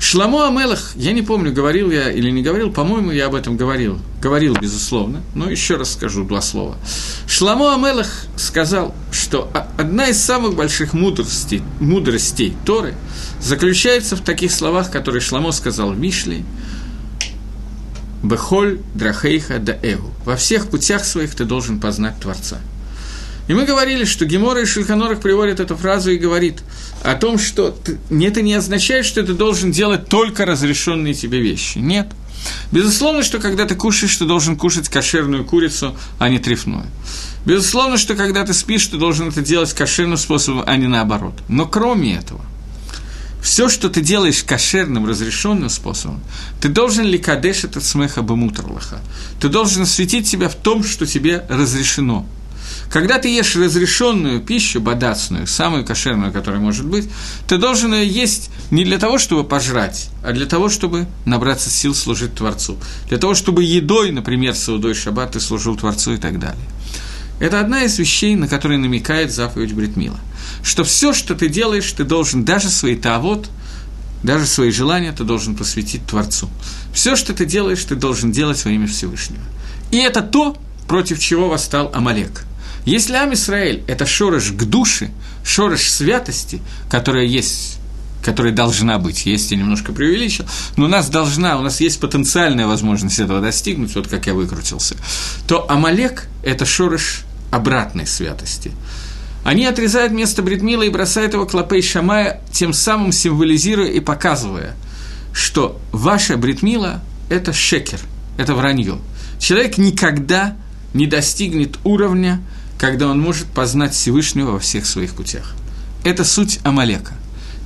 [0.00, 3.98] Шламо Амелах, я не помню, говорил я или не говорил, по-моему, я об этом говорил.
[4.22, 6.76] Говорил, безусловно, но еще раз скажу два слова.
[7.26, 8.94] Шламо Амелах сказал,
[9.28, 12.94] что одна из самых больших мудростей, мудростей Торы
[13.42, 16.46] заключается в таких словах, которые Шламо сказал в Мишле,
[18.22, 20.14] «Бехоль драхейха да эгу».
[20.24, 22.56] Во всех путях своих ты должен познать Творца.
[23.48, 26.62] И мы говорили, что Гемора и Шульханорах приводят эту фразу и говорит
[27.02, 27.76] о том, что
[28.08, 31.76] это не означает, что ты должен делать только разрешенные тебе вещи.
[31.76, 32.08] Нет.
[32.72, 36.86] Безусловно, что когда ты кушаешь, ты должен кушать кошерную курицу, а не трефную.
[37.48, 41.32] Безусловно, что когда ты спишь, ты должен это делать кошерным способом, а не наоборот.
[41.48, 42.42] Но кроме этого,
[43.42, 46.20] все, что ты делаешь кошерным, разрешенным способом,
[46.60, 49.00] ты должен ли кадеш этот смеха бамутарлаха.
[49.40, 52.26] Ты должен осветить себя в том, что тебе разрешено–
[52.90, 57.08] когда ты ешь разрешенную пищу, бадацную, самую кошерную, которая может быть,
[57.46, 61.94] ты должен ее есть не для того, чтобы пожрать, а для того, чтобы набраться сил
[61.94, 62.78] служить Творцу.
[63.08, 66.64] Для того, чтобы едой, например, Саудой Шаббат, ты служил Творцу и так далее.
[67.40, 70.18] Это одна из вещей, на которые намекает заповедь Бритмила.
[70.62, 73.48] Что все, что ты делаешь, ты должен даже свои тавод,
[74.22, 76.48] даже свои желания ты должен посвятить Творцу.
[76.92, 79.42] Все, что ты делаешь, ты должен делать во имя Всевышнего.
[79.90, 80.56] И это то,
[80.88, 82.44] против чего восстал Амалек.
[82.84, 85.10] Если Ам Исраэль– это шорож к душе,
[85.44, 87.78] шорож святости, которая есть
[88.20, 90.44] которая должна быть, есть я немножко преувеличил,
[90.76, 94.96] но у нас должна, у нас есть потенциальная возможность этого достигнуть, вот как я выкрутился,
[95.46, 98.72] то Амалек– это шорыш обратной святости.
[99.44, 104.74] Они отрезают место Бритмила и бросают его клопей Шамая, тем самым символизируя и показывая,
[105.32, 108.00] что ваша Бритмила– это шекер,
[108.36, 108.98] это вранье.
[109.38, 110.56] Человек никогда
[110.94, 112.42] не достигнет уровня,
[112.78, 115.54] когда он может познать Всевышнего во всех своих путях.
[116.04, 117.14] Это суть Амалека.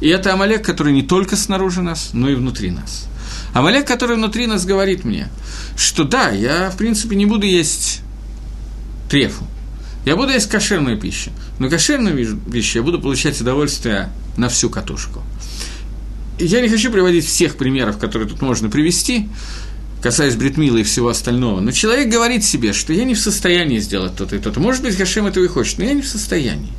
[0.01, 3.07] И это Амалек, который не только снаружи нас, но и внутри нас.
[3.55, 5.29] Амалек, который внутри нас, говорит мне,
[5.77, 8.01] что да, я, в принципе, не буду есть
[9.09, 9.47] трефу,
[10.05, 15.23] я буду есть кошерную пищу, но кошерную пищу я буду получать удовольствие на всю катушку.
[16.39, 19.29] Я не хочу приводить всех примеров, которые тут можно привести,
[20.03, 24.17] касаясь бритмила и всего остального, но человек говорит себе, что я не в состоянии сделать
[24.17, 24.59] то-то и то-то.
[24.59, 26.73] Может быть, Хашем этого и хочет, но я не в состоянии.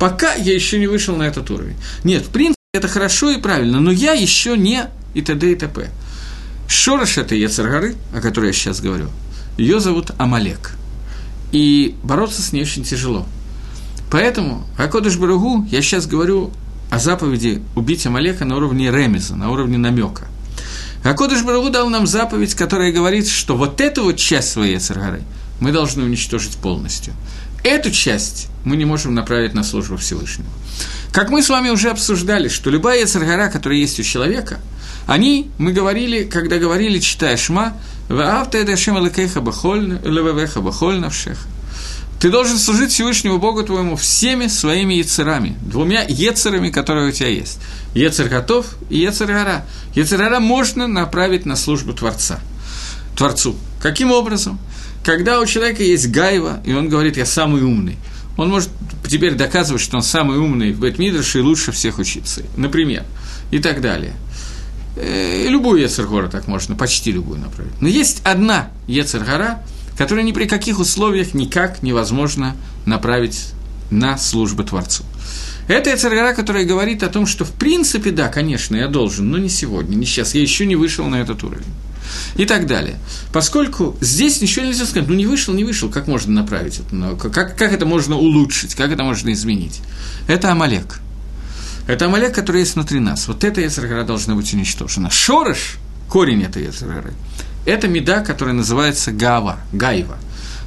[0.00, 1.76] Пока я еще не вышел на этот уровень.
[2.02, 5.52] Нет, в принципе, это хорошо и правильно, но я еще не и т.д.
[5.52, 5.90] и т.п.
[6.66, 9.08] Шорош– это Ецаргары, о которой я сейчас говорю.
[9.56, 10.72] Ее зовут Амалек.
[11.54, 13.24] И бороться с ней очень тяжело.
[14.10, 16.50] Поэтому, Акодыш Баругу, я сейчас говорю
[16.90, 20.26] о заповеди убить Амалека на уровне ремеза, на уровне намека.
[21.04, 25.22] Акодыш Баругу дал нам заповедь, которая говорит, что вот эту вот часть своей Ецаргары
[25.60, 27.14] мы должны уничтожить полностью.
[27.62, 30.48] Эту часть мы не можем направить на службу Всевышнего.
[31.12, 34.58] Как мы с вами уже обсуждали, что любая яцергара, которая есть у человека,
[35.06, 37.76] они, мы говорили, когда говорили, читая Шма,
[42.20, 47.58] ты должен служить Всевышнему Богу твоему всеми своими яцерами, двумя яцерами, которые у тебя есть.
[47.94, 49.66] Ецер готов и Ецер гора.
[49.94, 52.40] Ецер гора можно направить на службу Творца,
[53.16, 53.56] Творцу.
[53.80, 54.58] Каким образом?
[55.04, 57.98] Когда у человека есть гайва, и он говорит, я самый умный–
[58.36, 58.70] он может
[59.06, 63.04] теперь доказывать, что он самый умный в Бетмидрше и лучше всех учиться, например,
[63.50, 64.14] и так далее.
[64.96, 67.72] Э, любую Ецергора так можно, почти любую направить.
[67.80, 69.62] Но есть одна Ецергора,
[69.98, 73.48] которую ни при каких условиях никак невозможно направить
[73.90, 75.04] на службу Творцу.
[75.66, 79.48] Это Ецергора, которая говорит о том, что в принципе, да, конечно, я должен, но не
[79.48, 81.64] сегодня, не сейчас, я еще не вышел на этот уровень
[82.36, 82.96] и так далее.
[83.32, 87.16] Поскольку здесь ничего нельзя сказать, ну не вышел, не вышел, как можно направить это, ну,
[87.16, 89.80] как, как это можно улучшить, как это можно изменить.
[90.28, 91.00] Это Амалек.
[91.86, 93.28] Это Амалек, который есть внутри нас.
[93.28, 95.10] Вот эта Ецергара должна быть уничтожена.
[95.10, 95.76] Шорыш,
[96.08, 97.12] корень этой Ецергары,
[97.66, 100.16] это меда, которая называется Гава, Гайва.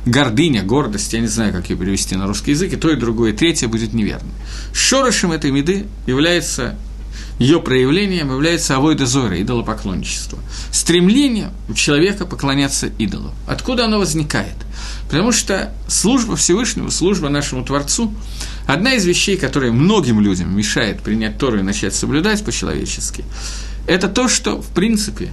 [0.06, 3.34] Гордыня, гордость, я не знаю, как ее перевести на русский язык, и то, и другое,
[3.34, 4.30] и третье будет неверно.
[4.74, 6.78] Шорышем этой меды является
[7.40, 10.40] ее проявлением является авойда зора, идолопоклонничество.
[10.72, 13.32] Стремление человека поклоняться идолу.
[13.48, 14.56] Откуда оно возникает?
[15.10, 18.14] Потому что служба Всевышнего, служба нашему Творцу,
[18.66, 23.24] одна из вещей, которая многим людям мешает принять Тору и начать соблюдать по-человечески,
[23.88, 25.32] это то, что, в принципе,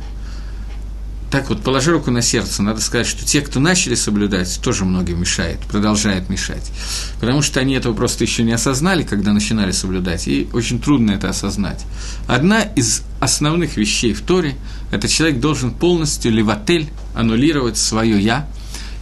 [1.30, 5.20] так вот, положи руку на сердце, надо сказать, что те, кто начали соблюдать, тоже многим
[5.20, 6.70] мешает, продолжает мешать.
[7.18, 11.28] Потому что они этого просто еще не осознали, когда начинали соблюдать, и очень трудно это
[11.28, 11.84] осознать.
[12.28, 14.56] Одна из основных вещей в Торе–
[14.92, 18.48] это человек должен полностью левотель, аннулировать свое «я»,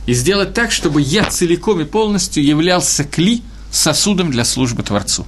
[0.06, 5.26] и сделать так, чтобы я целиком и полностью являлся кли, сосудом для службы Творцу.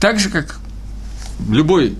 [0.00, 0.58] Так же, как
[1.48, 1.94] любой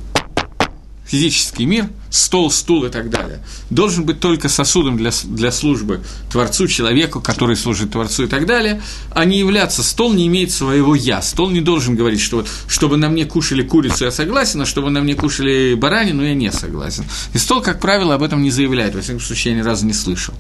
[1.07, 3.41] физический мир, стол, стул и так далее,
[3.71, 8.83] должен быть только сосудом для, для службы Творцу, человеку, который служит Творцу и так далее,
[9.13, 11.23] а не являться, стол не имеет своего «я».
[11.23, 14.91] Стол не должен говорить, что вот, чтобы на мне кушали курицу, я согласен, а чтобы
[14.91, 17.05] на мне кушали баранину, я не согласен.
[17.33, 19.93] И стол, как правило, об этом не заявляет, во всяком случае, я ни разу не
[19.93, 20.35] слышал.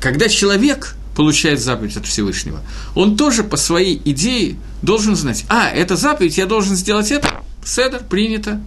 [0.00, 2.60] Когда человек получает заповедь от Всевышнего,
[2.94, 8.02] он тоже по своей идее должен знать, а, это заповедь, я должен сделать это, седер,
[8.04, 8.60] принято,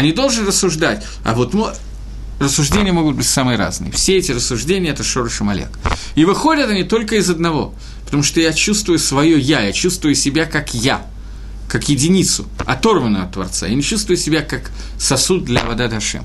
[0.00, 1.04] не должен рассуждать.
[1.24, 1.54] А вот
[2.40, 3.92] рассуждения могут быть самые разные.
[3.92, 5.68] Все эти рассуждения– это Шорош Амалек.
[6.14, 7.74] И выходят они только из одного,
[8.04, 11.04] потому что я чувствую свое «я», я чувствую себя как «я»,
[11.68, 13.66] как единицу, оторванную от Творца.
[13.66, 16.24] Я не чувствую себя как сосуд для вода Дашем.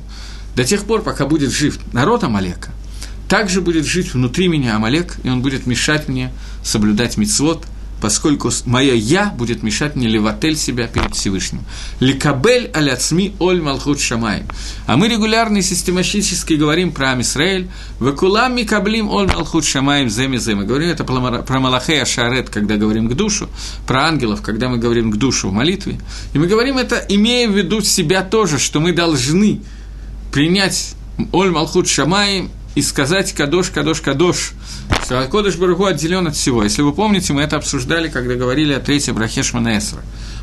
[0.55, 2.71] До тех пор, пока будет жив народ Амалека,
[3.29, 6.31] также будет жить внутри меня Амалек, и он будет мешать мне
[6.63, 7.65] соблюдать мицвод–
[8.01, 11.63] поскольку мое «я» будет мешать мне левотель себя перед Всевышним.
[11.99, 14.43] Ликабель аляцми оль малхут шамай.
[14.85, 17.69] А мы регулярно и систематически говорим про Амисраэль.
[17.99, 20.65] Векулам микаблим оль малхут шамаем земи земи.
[20.65, 23.49] Говорим это про Малахея Шарет, когда говорим к душу,
[23.87, 25.99] про ангелов, когда мы говорим к душу в молитве.
[26.33, 29.61] И мы говорим это, имея в виду себя тоже, что мы должны
[30.31, 30.93] принять
[31.31, 34.53] Оль Малхут Шамаем и сказать «Кадош, Кадош, Кадош»,
[35.07, 36.63] что Кодыш Баруху отделен от всего.
[36.63, 40.01] Если вы помните, мы это обсуждали, когда говорили о третьей брахе Шманаэсра.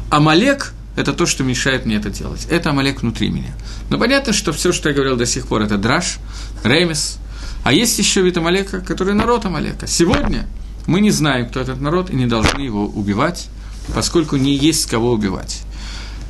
[0.09, 2.47] Амалек это то, что мешает мне это делать.
[2.49, 3.55] Это Амалек внутри меня.
[3.91, 6.17] Но понятно, что все, что я говорил до сих пор, это драж,
[6.63, 7.19] ремес.
[7.63, 9.87] А есть еще вид Амалека, который народ Амалека.
[9.87, 10.47] Сегодня
[10.87, 13.49] мы не знаем, кто этот народ, и не должны его убивать,
[13.95, 15.61] поскольку не есть кого убивать.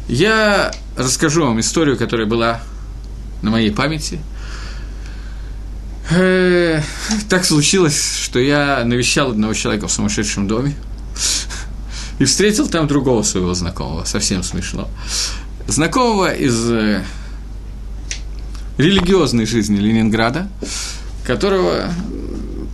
[0.08, 2.60] Я расскажу вам историю, которая была
[3.42, 4.18] на моей памяти.
[6.10, 6.82] Э,
[7.28, 10.74] так случилось, что я навещал одного человека в сумасшедшем доме
[12.18, 14.88] и встретил там другого своего знакомого, совсем смешно.
[15.66, 17.02] Знакомого из э,
[18.76, 20.48] религиозной жизни Ленинграда,
[21.26, 21.90] которого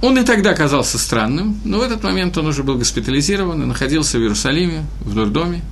[0.03, 4.19] он и тогда казался странным, но в этот момент он уже был госпитализирован и находился
[4.19, 5.63] в Иерусалиме, в дурдоме.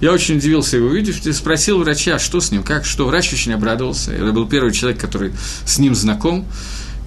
[0.00, 3.06] Я очень удивился его увидев, и спросил врача, что с ним, как, что.
[3.06, 4.12] Врач очень обрадовался.
[4.12, 5.32] Это был первый человек, который
[5.64, 6.44] с ним знаком.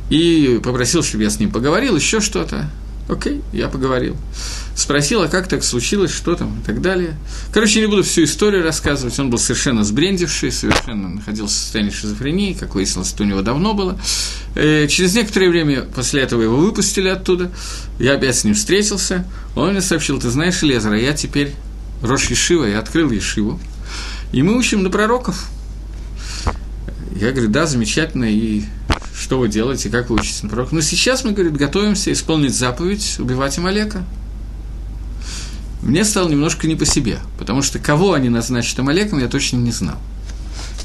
[0.09, 2.69] И попросил, чтобы я с ним поговорил, еще что-то.
[3.09, 4.15] Окей, я поговорил.
[4.75, 7.17] Спросил, а как так случилось, что там и так далее.
[7.51, 9.17] Короче, не буду всю историю рассказывать.
[9.19, 13.73] Он был совершенно сбрендивший, совершенно находился в состоянии шизофрении, как выяснилось, это у него давно
[13.73, 13.99] было.
[14.53, 17.51] Э, через некоторое время после этого его выпустили оттуда.
[17.99, 19.25] Я опять с ним встретился.
[19.55, 21.55] Он мне сообщил, ты знаешь, Лезера, я теперь
[22.03, 23.59] Рош Ешива, я открыл Ешиву.
[24.31, 25.49] И мы учим на пророков.
[27.15, 28.63] Я говорю, да, замечательно, и
[29.29, 30.71] что вы делаете, как вы учитесь на пророков.
[30.71, 34.03] Но сейчас мы, говорит, готовимся исполнить заповедь убивать Амалека.
[35.83, 39.71] Мне стало немножко не по себе, потому что кого они назначат Амалеком, я точно не
[39.71, 39.97] знал.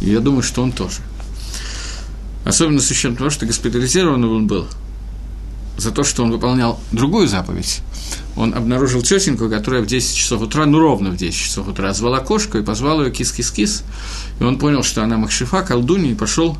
[0.03, 0.99] И я думаю, что он тоже.
[2.45, 4.66] Особенно с учетом того, что госпитализирован он был
[5.78, 7.80] за то, что он выполнял другую заповедь.
[8.36, 12.20] Он обнаружил тетеньку, которая в 10 часов утра, ну ровно в 10 часов утра, звала
[12.20, 13.84] кошку и позвал ее кис-кис-кис.
[14.38, 16.59] И он понял, что она махшифа, колдунья, и пошел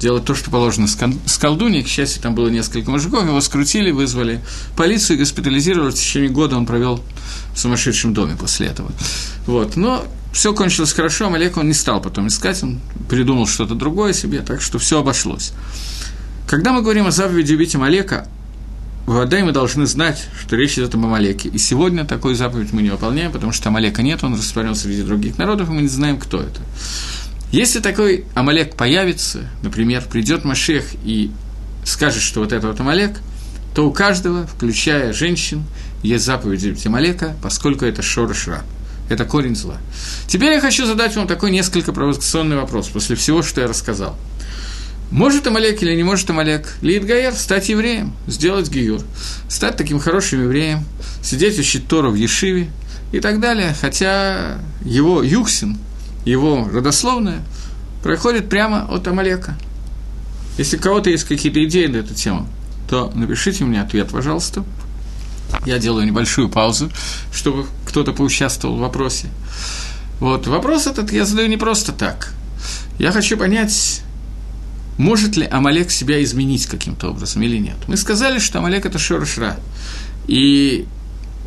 [0.00, 1.84] делать то, что положено с колдуньей.
[1.84, 4.40] К счастью, там было несколько мужиков, его скрутили, вызвали
[4.76, 5.90] полицию госпитализировали.
[5.90, 7.02] В течение года он провел
[7.54, 8.90] в сумасшедшем доме после этого.
[9.46, 9.76] Вот.
[9.76, 14.40] Но все кончилось хорошо, Амалек он не стал потом искать, он придумал что-то другое себе,
[14.40, 15.52] так что все обошлось.
[16.46, 18.26] Когда мы говорим о заповеди убить Амалека,
[19.06, 21.48] Вода, мы должны знать, что речь идет об Амалеке.
[21.48, 25.36] И сегодня такую заповедь мы не выполняем, потому что Амалека нет, он растворен среди других
[25.36, 26.60] народов, и мы не знаем, кто это.
[27.52, 31.32] Если такой Амалек появится, например, придет Машех и
[31.84, 33.20] скажет, что вот это вот Амалек,
[33.74, 35.64] то у каждого, включая женщин,
[36.02, 38.62] есть заповедь Амалека, поскольку это Шорашра.
[39.08, 39.78] Это корень зла.
[40.28, 44.16] Теперь я хочу задать вам такой несколько провокационный вопрос после всего, что я рассказал.
[45.10, 46.76] Может Амалек или не может Амалек?
[46.82, 49.02] Лид Гаер стать евреем, сделать гиюр,
[49.48, 50.84] стать таким хорошим евреем,
[51.20, 52.70] сидеть учить Тору в Ешиве
[53.10, 53.74] и так далее.
[53.80, 55.78] Хотя его Юксин–
[56.24, 57.42] его родословная,
[58.02, 59.56] проходит прямо от Амалека.
[60.58, 62.48] Если у кого-то есть какие-то идеи на эту тему,
[62.88, 64.64] то напишите мне ответ, пожалуйста.
[65.64, 66.90] Я делаю небольшую паузу,
[67.32, 69.28] чтобы кто-то поучаствовал в вопросе.
[70.18, 72.32] Вот, вопрос этот я задаю не просто так.
[72.98, 74.02] Я хочу понять,
[74.98, 77.76] может ли Амалек себя изменить каким-то образом или нет.
[77.86, 79.56] Мы сказали, что Амалек– это Шорашра.
[80.26, 80.86] И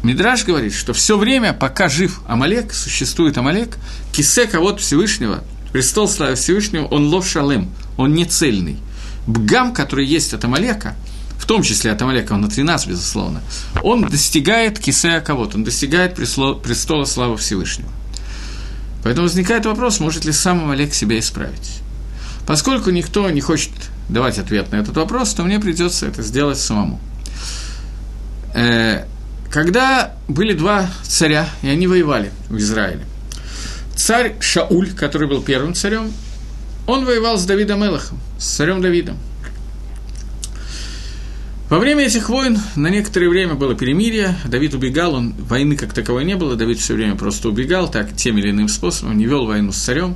[0.03, 3.77] Мидраш говорит, что все время, пока жив Амалек, существует Амалек,
[4.11, 8.77] кисе кого-то Всевышнего, престол славы Всевышнего, он лов шалем, он не цельный.
[9.25, 10.95] Бгам, который есть от Амалека,
[11.39, 13.41] в том числе от Амалека, он внутри нас, безусловно,
[13.81, 17.89] он достигает кисея кого-то, он достигает престола славы Всевышнего.
[19.03, 21.79] Поэтому возникает вопрос, может ли сам Амалек себя исправить.
[22.45, 23.71] Поскольку никто не хочет
[24.09, 26.99] давать ответ на этот вопрос, то мне придется это сделать самому.
[29.53, 33.05] Когда были два царя, и они воевали в Израиле,
[33.95, 36.11] царь Шауль, который был первым царем,
[36.87, 39.15] он воевал с Давидом Элохом, с царем Давидом.
[41.69, 46.25] Во время этих войн на некоторое время было перемирие, Давид убегал, он, войны как таковой
[46.25, 49.71] не было, Давид все время просто убегал, так, тем или иным способом, не вел войну
[49.71, 50.15] с царем.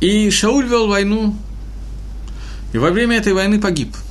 [0.00, 1.36] И Шауль вел войну,
[2.72, 3.94] и во время этой войны погиб–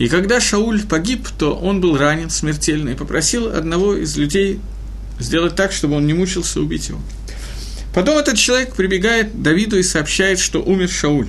[0.00, 4.58] и когда Шауль погиб, то он был ранен смертельно и попросил одного из людей
[5.18, 6.98] сделать так, чтобы он не мучился убить его.
[7.92, 11.28] Потом этот человек прибегает к Давиду и сообщает, что умер Шауль.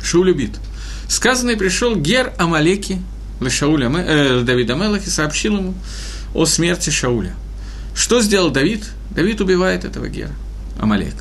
[0.00, 0.52] Шауль убит.
[1.08, 3.02] Сказанный пришел Гер Амалеки,
[3.48, 5.74] Шауля, э, Давид Амелах, и сообщил ему
[6.34, 7.34] о смерти Шауля.
[7.92, 8.84] Что сделал Давид?
[9.10, 10.36] Давид убивает этого Гера,
[10.78, 11.16] Амалек.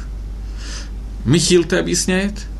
[1.25, 2.33] Михилта объясняет–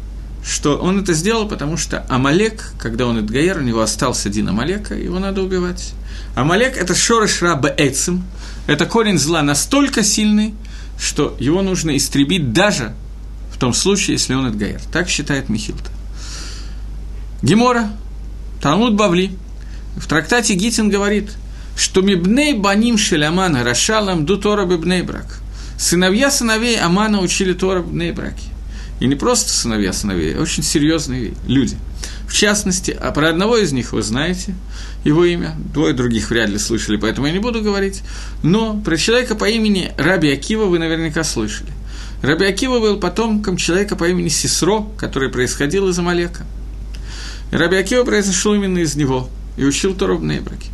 [0.48, 4.95] что он это сделал, потому что Амалек, когда он Эдгаер, у него остался один Амалека,
[4.95, 5.93] его надо убивать.
[6.36, 8.24] Амалек– это шорыш раба Эцим,
[8.66, 10.54] это корень зла настолько сильный,
[10.98, 12.95] что его нужно истребить даже
[13.54, 14.80] в том случае, если он Эдгаер.
[14.91, 15.91] Так считает Михилта.
[17.41, 17.89] Гемора,
[18.62, 19.32] Талмуд Бавли,
[19.98, 21.32] в трактате Гитин говорит,
[21.76, 25.41] что «Мибней баним шеляман рашалам дутора бибней брак».
[25.78, 28.57] Сыновья сыновей Амана учили Тора в браке.
[29.00, 31.78] И не просто сыновья сыновей, а очень серьезные люди.
[32.28, 34.56] В частности, а про одного из них вы знаете
[35.04, 38.02] его имя, двое других вряд ли слышали, поэтому я не буду говорить.
[38.43, 41.72] Но про человека по имени Раби Акива вы наверняка слышали.
[42.22, 46.45] Раби Акива был потомком человека по имени Сисро, который происходил из Амалека.
[47.52, 50.70] Раби Акива произошел именно из него и учил Тору в Нейбраке.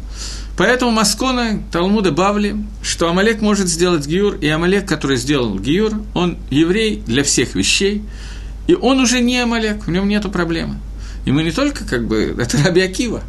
[0.56, 6.38] Поэтому Маскона Талмуда Бавли, что Амалек может сделать Гиюр, и Амалек, который сделал Гиюр, он
[6.51, 8.04] еврей для всех вещей,
[8.68, 10.78] и он уже не Амалек, в нем нету проблемы.
[11.26, 13.24] И мы не только как бы, это Раби Акива.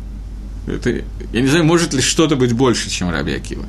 [0.67, 0.91] Это,
[1.33, 3.65] я не знаю, может ли что-то быть больше, чем Раби Акива.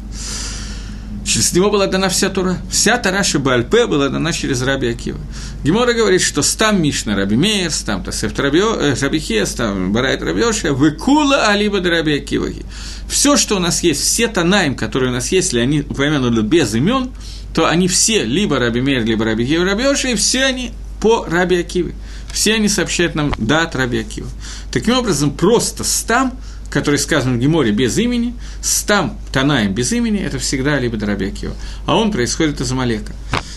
[1.25, 2.57] Через него была дана вся Тура.
[2.69, 5.19] Вся Тараша Бальпе была дана через Раби Акива.
[5.63, 10.71] Гемора говорит, что стам Мишна Раби Мейер, стам Тасеф э, Раби Хес, там Барайт Рабиоша,
[10.73, 12.63] выкула алиба Раби Акиваги.
[13.09, 16.75] Все, что у нас есть, все Танаим, которые у нас есть, если они упомянуты без
[16.75, 17.09] имен,
[17.55, 21.57] то они все либо Раби Мейер, либо Раби Хев Рабиоша, и все они по Раби
[21.57, 21.95] Акиве.
[22.31, 24.29] Все они сообщают нам дат Раби Акива.
[24.71, 26.37] Таким образом, просто стам–
[26.75, 31.51] который сказан в Геморе без имени, стам Танаем без имени, это всегда либо Дарабекио,
[31.85, 33.13] а он происходит из Амалека.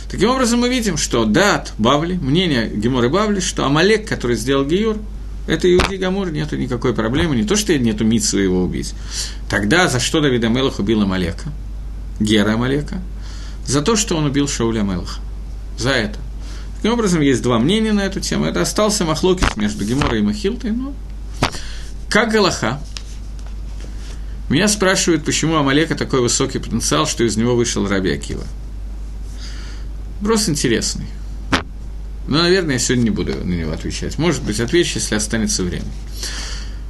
[0.09, 4.99] Таким образом, мы видим, что дат Бавли, мнение Геморы Бавли, что Амалек, который сделал Геюр,
[5.49, 8.95] это Иуди Гамур, нету никакой проблемы, не то, что нету митсу его убить.
[9.51, 11.53] Тогда за что Давид Амелах убил Амалека,
[12.21, 13.03] Гера Амалека?
[13.66, 15.21] За то, что он убил Шауля Амелаха.
[15.77, 16.21] За это.
[16.77, 18.45] Таким образом, есть два мнения на эту тему.
[18.45, 20.95] Это остался махлокис между Геморой и Махилтой, но
[22.09, 22.81] как Галаха,
[24.49, 28.44] меня спрашивают, почему Амалека такой высокий потенциал, что из него вышел Раби Акива.
[30.20, 31.07] Вопрос интересный.
[32.26, 34.18] Но, наверное, я сегодня не буду на него отвечать.
[34.18, 35.86] Может быть, отвечу, если останется время.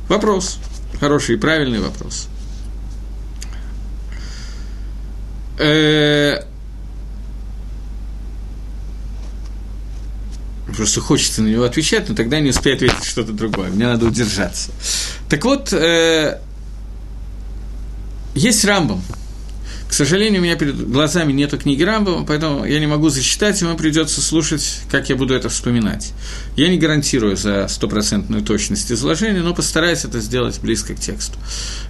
[0.09, 0.59] Вопрос.
[1.01, 2.29] Хороший и правильный вопрос.
[5.59, 6.45] Э,
[10.77, 13.71] просто хочется на него отвечать, но тогда не успею ответить что-то другое.
[13.71, 14.71] Мне надо удержаться.
[15.29, 16.41] Так вот, э,
[18.39, 19.03] есть Рамбом.
[19.89, 23.65] К сожалению, у меня перед глазами нету книги Рамбома, поэтому я не могу зачитать, и
[23.65, 26.13] вам придется слушать, как я буду это вспоминать.
[26.57, 31.39] Я не гарантирую за стопроцентную точность изложения, но постараюсь это сделать близко к тексту.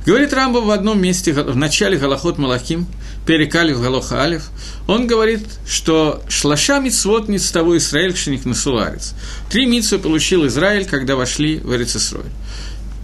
[0.07, 2.87] Говорит Рамбом в одном месте, в начале Галахот Малахим,
[3.27, 4.45] перекалив Галоха Алев,
[4.87, 9.15] он говорит, что шлаша митцвот не с того Израиль кшеник насуларец.
[9.51, 12.31] Три митцвы получил Израиль, когда вошли в Эрицесрой.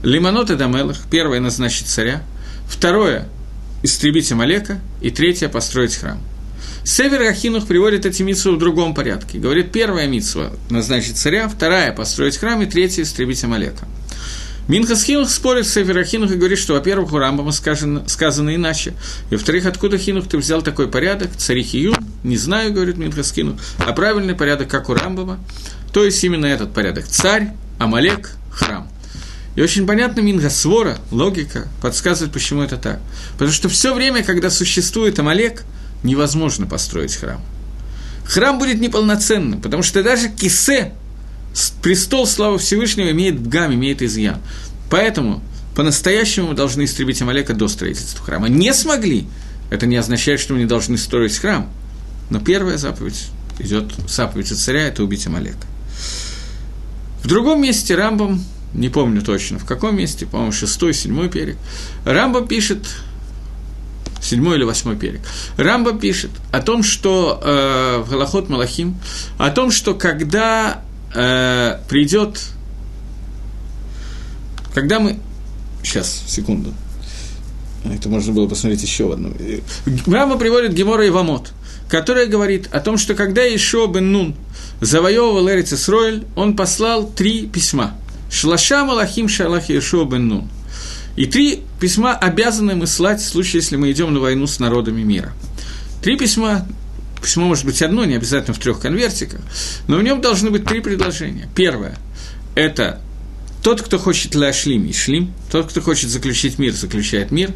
[0.04, 2.22] Лиманот и Дамелах, первое назначить царя,
[2.68, 3.28] второе
[3.84, 6.18] истребить Амалека, и третье– построить храм.
[6.84, 9.38] Север Ахинух приводит эти митсвы в другом порядке.
[9.38, 13.86] Говорит, первая митсва– назначить царя, вторая– построить храм, и третья– истребить Амалека.
[14.68, 18.94] Минхас Хинух спорит с Север Ахинух и говорит, что, во-первых, у Рамбама сказано, сказано иначе,
[19.30, 23.60] и, во-вторых, откуда Хинух ты взял такой порядок, цари Хиюн, не знаю, говорит Минхас Хинух,
[23.76, 25.38] а правильный порядок, как у Рамбама,
[25.92, 28.88] то есть именно этот порядок– царь, Амалек, храм.
[29.56, 33.00] И очень понятно Мингасвора, логика, подсказывает, почему это так.
[33.32, 35.64] Потому что все время, когда существует Амалек,
[36.02, 37.40] невозможно построить храм.
[38.24, 40.94] Храм будет неполноценным, потому что даже кисе,
[41.82, 44.40] престол славы Всевышнего, имеет бгам, имеет изъян.
[44.90, 45.42] Поэтому
[45.76, 48.48] по-настоящему мы должны истребить Амалека до строительства храма.
[48.48, 49.26] Не смогли,
[49.70, 51.68] это не означает, что мы не должны строить храм.
[52.30, 53.26] Но первая заповедь
[53.58, 55.66] идет, заповедь царя– это убить Амалека.
[57.22, 58.44] В другом месте Рамбам
[58.74, 61.56] не помню точно в каком месте, по-моему, шестой, седьмой перек,
[62.04, 62.86] Рамба пишет,
[64.20, 65.20] седьмой или восьмой перек,
[65.56, 68.96] Рамба пишет о том, что э, в Галахот Малахим,
[69.38, 70.82] о том, что когда
[71.14, 72.42] э, придет,
[74.74, 75.18] когда мы,
[75.82, 76.74] сейчас, секунду,
[77.84, 79.34] это можно было посмотреть еще в одном.
[80.06, 81.52] Рамба приводит Гемора и Вамот,
[81.88, 84.34] которая говорит о том, что когда Ишо бен Нун
[84.80, 87.94] завоевывал Эрицесройль, Исроэль, он послал три письма–
[88.30, 90.48] Шлаша Малахим Шалах Иешуа бен Нун.
[91.16, 95.02] И три письма обязаны мы слать в случае, если мы идем на войну с народами
[95.02, 95.32] мира.
[96.02, 96.66] Три письма,
[97.22, 99.40] письмо может быть одно, не обязательно в трех конвертиках,
[99.86, 101.48] но в нем должны быть три предложения.
[101.54, 101.96] Первое–
[102.56, 103.00] это
[103.62, 107.52] тот, кто хочет ляшлим, шлим, тот, кто хочет заключить мир, заключает мир,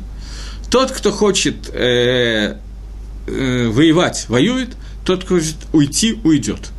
[0.71, 2.57] тот, кто хочет э,
[3.27, 4.71] э, воевать, воюет,
[5.05, 6.71] тот, кто хочет уйти, уйдет–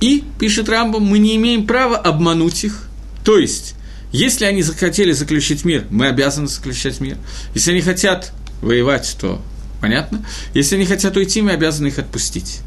[0.00, 2.84] и, пишет Рамбом, мы не имеем права обмануть их.
[3.24, 3.74] То есть,
[4.12, 7.16] если они захотели заключить мир, мы обязаны заключать мир.
[7.54, 8.32] Если они хотят
[8.62, 9.40] воевать, то
[9.80, 10.24] понятно.
[10.54, 12.60] Если они хотят уйти, мы обязаны их отпустить.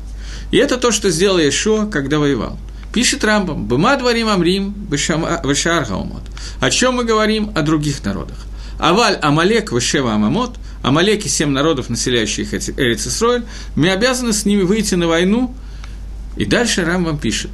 [0.52, 2.58] И это то, что сделал Ишуа, когда воевал.
[2.94, 6.22] Пишет Рамбам, «Быма дворим амрим вышар гаумот».
[6.60, 7.52] О чем мы говорим?
[7.56, 8.38] О других народах.
[8.80, 13.44] Аваль Амалек вышева Амамот, Амалеки, семь народов, населяющих Эрицисройль,
[13.76, 15.56] мы обязаны с ними выйти на войну.
[16.38, 17.52] И дальше Рамбам пишет.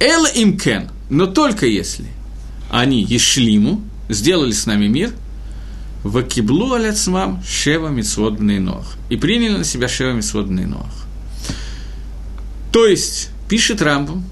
[0.00, 2.06] Эл им кен, но только если
[2.70, 5.12] они ешлиму, сделали с нами мир,
[6.02, 8.84] вакиблу аляцмам шева митсводный ног.
[9.10, 10.88] И приняли на себя шева митсводный ног.
[12.72, 14.24] То есть, пишет Рамбам,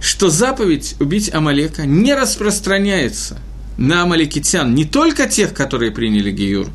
[0.00, 3.38] что заповедь убить Амалека не распространяется
[3.76, 6.68] на амаликитян не только тех, которые приняли Гиюр,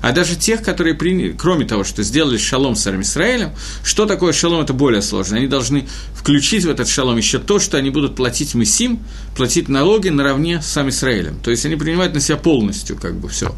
[0.00, 3.50] а даже тех, которые приняли, кроме того, что сделали шалом с Израилем,
[3.84, 5.36] что такое шалом, это более сложно.
[5.36, 9.00] Они должны включить в этот шалом еще то, что они будут платить мисим,
[9.36, 11.38] платить налоги наравне с Израилем.
[11.40, 13.54] То есть они принимают на себя полностью как бы все.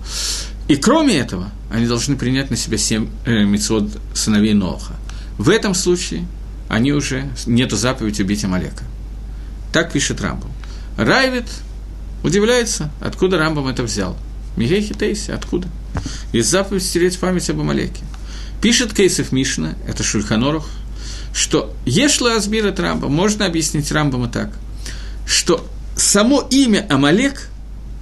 [0.68, 4.94] И кроме этого, они должны принять на себя семь э, митцвот сыновей Ноха.
[5.36, 6.26] В этом случае
[6.68, 8.84] они уже нету заповеди убить Амалека.
[9.72, 10.50] Так пишет Рамбам.
[10.96, 11.46] Райвит
[12.22, 14.16] удивляется, откуда Рамбам это взял.
[14.56, 15.68] Мигейхи Тейси, откуда?
[16.32, 18.02] Из заповеди стереть память об Амалеке.
[18.60, 20.68] Пишет Кейсов Мишна, это Шульханорух,
[21.34, 24.50] что Ешла Азбира Рамба, можно объяснить Рамбама так,
[25.26, 25.66] что
[25.96, 27.48] само имя Амалек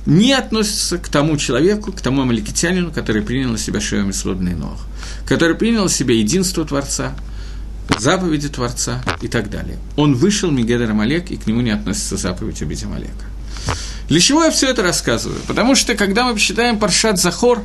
[0.06, 4.78] не относится к тому человеку, к тому амаликитянину, который принял на себя Шева Мисводный Ног,
[5.26, 7.14] который принял на себя единство Творца,
[7.98, 9.76] заповеди Творца и так далее.
[9.96, 13.26] Он вышел Мигедер Амалек, и к нему не относится заповедь убить Амалека.
[14.08, 15.38] Для чего я все это рассказываю?
[15.46, 17.62] Потому что, когда мы читаем Паршат Захор,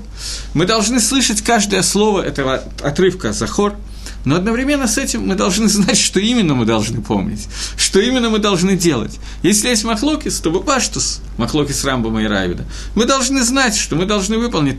[0.53, 3.75] мы должны слышать каждое слово этого отрывка Захор,
[4.25, 8.39] но одновременно с этим мы должны знать, что именно мы должны помнить, что именно мы
[8.39, 9.19] должны делать.
[9.41, 12.65] Если есть махлокис, то бапаштус, махлокис Рамбама и Равида,
[12.95, 14.77] мы должны знать, что мы должны выполнить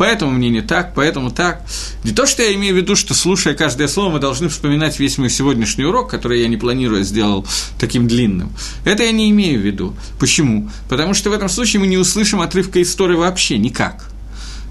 [0.00, 1.60] поэтому мне не так, поэтому так.
[2.04, 5.18] Не то, что я имею в виду, что слушая каждое слово, мы должны вспоминать весь
[5.18, 7.46] мой сегодняшний урок, который я не планирую сделал
[7.78, 8.50] таким длинным.
[8.86, 9.94] Это я не имею в виду.
[10.18, 10.70] Почему?
[10.88, 14.06] Потому что в этом случае мы не услышим отрывка истории вообще никак.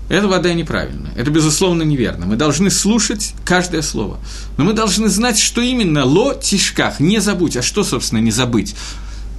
[0.09, 1.11] Это вода неправильно.
[1.15, 2.25] Это, безусловно, неверно.
[2.25, 4.17] Мы должны слушать каждое слово.
[4.57, 7.55] Но мы должны знать, что именно ло тишках, не забудь.
[7.55, 8.75] А что, собственно, не забыть?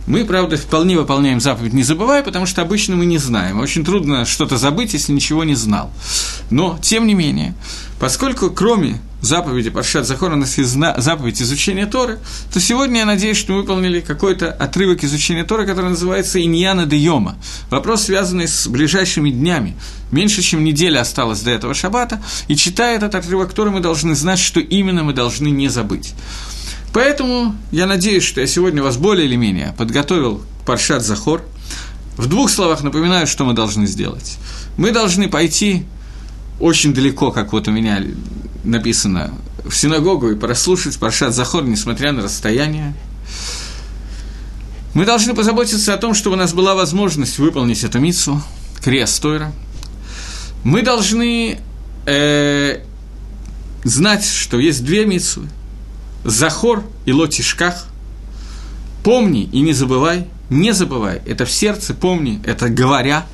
[0.06, 3.60] Мы, правда, вполне выполняем заповедь «не забывай», потому что обычно мы не знаем.
[3.60, 5.90] Очень трудно что-то забыть, если ничего не знал.
[6.50, 7.54] Но, тем не менее,
[7.98, 12.18] поскольку кроме заповеди Паршат Захор у нас есть заповедь изучения Торы,
[12.52, 16.96] то сегодня я надеюсь, что мы выполнили какой-то отрывок изучения Торы, который называется «Иньяна де
[16.96, 17.36] Йома».
[17.70, 19.76] Вопрос, связанный с ближайшими днями.
[20.10, 24.38] Меньше, чем неделя осталось до этого шаббата, и читая этот отрывок Торы, мы должны знать,
[24.38, 26.14] что именно мы должны не забыть.
[26.92, 31.42] Поэтому я надеюсь, что я сегодня вас более или менее подготовил Паршат Захор.
[32.16, 34.38] В двух словах напоминаю, что мы должны сделать.
[34.76, 35.84] Мы должны пойти
[36.58, 38.02] очень далеко, как вот у меня
[38.64, 39.32] написано,
[39.64, 42.94] в синагогу и прослушать Паршат Захор, несмотря на расстояние.
[44.92, 48.42] Мы должны позаботиться о том, чтобы у нас была возможность выполнить эту мицу,
[48.82, 49.52] крест Тойра.
[50.64, 51.60] Мы должны
[52.06, 52.80] э,
[53.84, 55.48] знать, что есть две митсвы–
[56.24, 57.86] Захор и Лотишках.
[59.02, 63.26] Помни и не забывай, не забывай, это в сердце, помни, это говоря,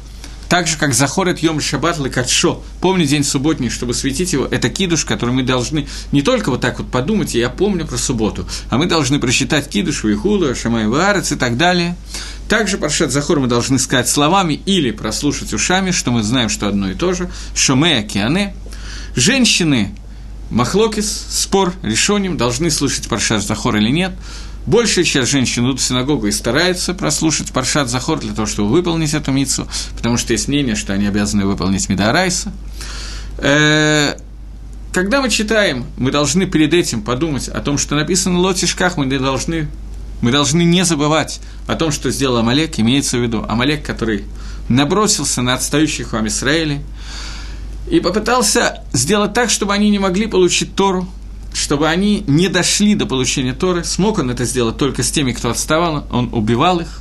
[0.48, 4.68] так же, как Захор это Йом Шаббат Лекатшо, помни день субботний, чтобы светить его, это
[4.68, 8.78] кидуш, который мы должны не только вот так вот подумать, я помню про субботу, а
[8.78, 11.96] мы должны просчитать кидуш, Вихуду, Шамай Варец и так далее.
[12.48, 16.90] Также Паршат Захор мы должны сказать словами или прослушать ушами, что мы знаем, что одно
[16.90, 18.54] и то же, Шомея Киане.
[19.16, 19.96] Женщины
[20.50, 24.12] Махлокис, спор, решением, должны слушать Паршат Захор или нет.
[24.66, 29.14] Большая часть женщин идут в синагогу и стараются прослушать Паршат Захор для того, чтобы выполнить
[29.14, 32.52] эту мицу, потому что есть мнение, что они обязаны выполнить Медарайса.
[33.38, 34.16] Э,
[34.92, 39.06] когда мы читаем, мы должны перед этим подумать о том, что написано в Лотишках, мы
[39.06, 39.68] должны,
[40.20, 44.24] мы должны не забывать о том, что сделал Амалек, имеется в виду Амалек, который
[44.68, 46.82] набросился на отстающих вам Израиле,
[47.88, 51.08] и попытался сделать так, чтобы они не могли получить Тору,
[51.54, 53.84] чтобы они не дошли до получения Торы.
[53.84, 57.00] Смог он это сделать только с теми, кто отставал, он убивал их,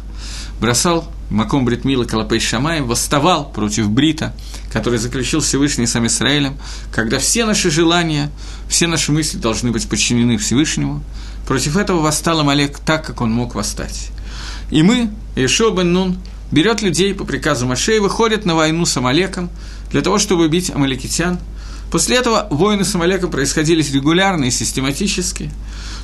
[0.59, 4.35] бросал Маком Бритмила Калапей Шамай, восставал против Брита,
[4.71, 6.55] который заключил Всевышний сам Израилем,
[6.93, 8.29] когда все наши желания,
[8.69, 11.01] все наши мысли должны быть подчинены Всевышнему.
[11.47, 14.11] Против этого восстал Амалек так, как он мог восстать.
[14.69, 16.17] И мы, Ишо бен Нун,
[16.51, 19.49] берет людей по приказу Маше и выходит на войну с Амалеком,
[19.91, 21.39] для того, чтобы убить амаликитян.
[21.91, 25.51] После этого войны с Амалеком происходили регулярно и систематически.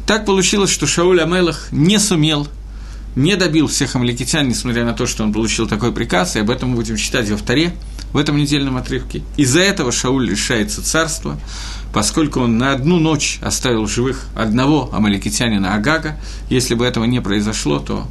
[0.06, 2.48] Так получилось, что Шауль Амелах не сумел,
[3.16, 6.70] не добил всех амаликитян, несмотря на то, что он получил такой приказ, и об этом
[6.70, 7.74] мы будем читать во вторе,
[8.14, 9.24] в этом недельном отрывке.
[9.38, 11.40] Из-за этого Шауль лишается царства,
[11.94, 16.18] поскольку он на одну ночь оставил живых одного амаликитянина Агага.
[16.50, 18.08] Если бы этого не произошло, то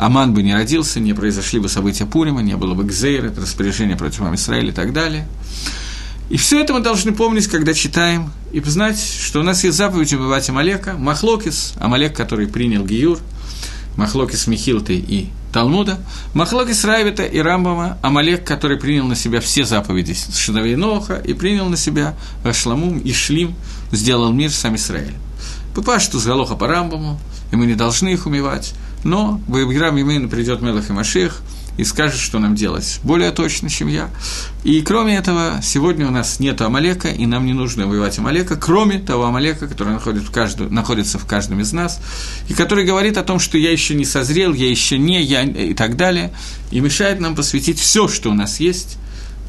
[0.00, 3.98] Аман бы не родился, не произошли бы события Пурима, не было бы Гзейр, это распоряжение
[3.98, 5.28] против Израиля и так далее.
[6.30, 10.14] И все это мы должны помнить, когда читаем, и знать, что у нас есть заповедь
[10.14, 13.18] убивать Амалека, Махлокис, Амалек, который принял Гиюр,
[13.96, 16.00] Махлокис Михилты и Талмуда,
[16.32, 21.68] Махлокис Райвита и Рамбама, Амалек, который принял на себя все заповеди Шиновей Ноха и принял
[21.68, 23.54] на себя Ашламум и Шлим,
[23.92, 25.14] сделал мир сам Израиль.
[25.74, 27.20] Папашту с Галоха по Рамбаму,
[27.52, 28.72] и мы не должны их умевать,
[29.04, 31.42] но в Играм Имейну придет Мелах и Машех,
[31.80, 34.10] и скажет, что нам делать более точно, чем я.
[34.64, 38.98] И кроме этого, сегодня у нас нет Амалека, и нам не нужно воевать Амалека, кроме
[38.98, 42.00] того Амалека, который находится в, каждую, находится в каждом из нас,
[42.48, 45.72] и который говорит о том, что я еще не созрел, я еще не, я и
[45.72, 46.32] так далее,
[46.70, 48.98] и мешает нам посвятить все, что у нас есть,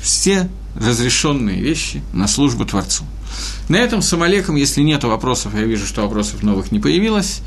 [0.01, 3.03] все разрешенные вещи на службу Творцу.
[3.69, 7.41] На этом с Амалеком, если нет вопросов, я вижу, что вопросов новых не появилось,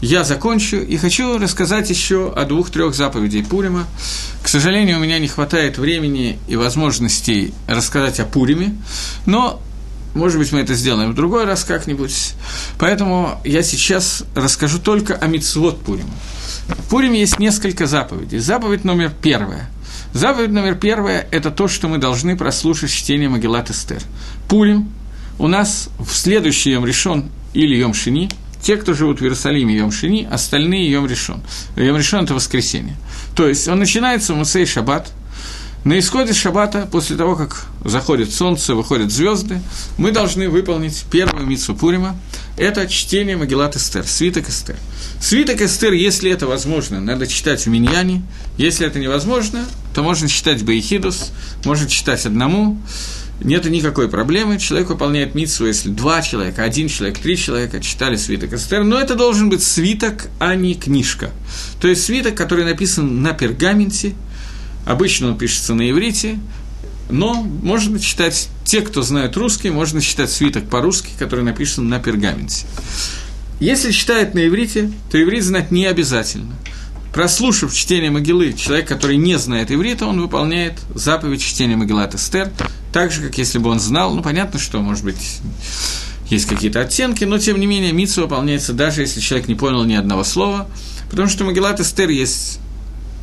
[0.00, 3.86] я закончу и хочу рассказать еще о двух-трех заповедей Пурима.
[4.42, 8.76] К сожалению, у меня не хватает времени и возможностей рассказать о Пуриме,
[9.26, 9.60] но
[10.14, 12.34] может быть, мы это сделаем в другой раз как-нибудь.
[12.78, 16.10] Поэтому я сейчас расскажу только о Мицвод Пурима.
[16.66, 18.38] В Пуриме есть несколько заповедей.
[18.38, 19.70] Заповедь номер первая.
[20.12, 24.02] Заповедь номер первая– это то, что мы должны прослушать чтение Магеллат Эстер.
[24.48, 24.90] Пурим
[25.38, 28.28] у нас в следующий Йом решен или Йом Шини,
[28.62, 31.40] те, кто живут в Иерусалиме, Йом Шини, остальные Йом решен.
[31.76, 32.96] Йом решен– это воскресенье.
[33.34, 35.12] То есть он начинается в Мусей Шаббат,
[35.82, 39.62] на исходе шаббата, после того, как заходит солнце, выходят звезды,
[39.96, 42.16] мы должны выполнить первую митсу Пурима.
[42.58, 44.76] Это чтение Магеллат Эстер, свиток Эстер.
[45.22, 48.22] Свиток Эстер, если это возможно, надо читать в Миньяне.
[48.58, 51.32] Если это невозможно, то можно читать Баихидус,
[51.64, 52.78] можно читать одному
[53.40, 58.52] нет никакой проблемы, человек выполняет митсу, если два человека, один человек, три человека читали свиток
[58.52, 61.30] Эстер, но это должен быть свиток, а не книжка.
[61.80, 64.14] То есть свиток, который написан на пергаменте,
[64.86, 66.38] обычно он пишется на иврите,
[67.08, 72.66] но можно читать, те, кто знают русский, можно читать свиток по-русски, который написан на пергаменте.
[73.58, 76.54] Если читает на иврите, то иврит знать не обязательно–
[77.12, 82.50] прослушав чтение Могилы, человек, который не знает иврита, он выполняет заповедь чтения Могилат Эстер,
[82.92, 85.40] так же, как если бы он знал, ну, понятно, что, может быть,
[86.28, 89.94] есть какие-то оттенки, но, тем не менее, митсу выполняется даже, если человек не понял ни
[89.94, 90.68] одного слова,
[91.10, 92.60] потому что Могилат Эстер есть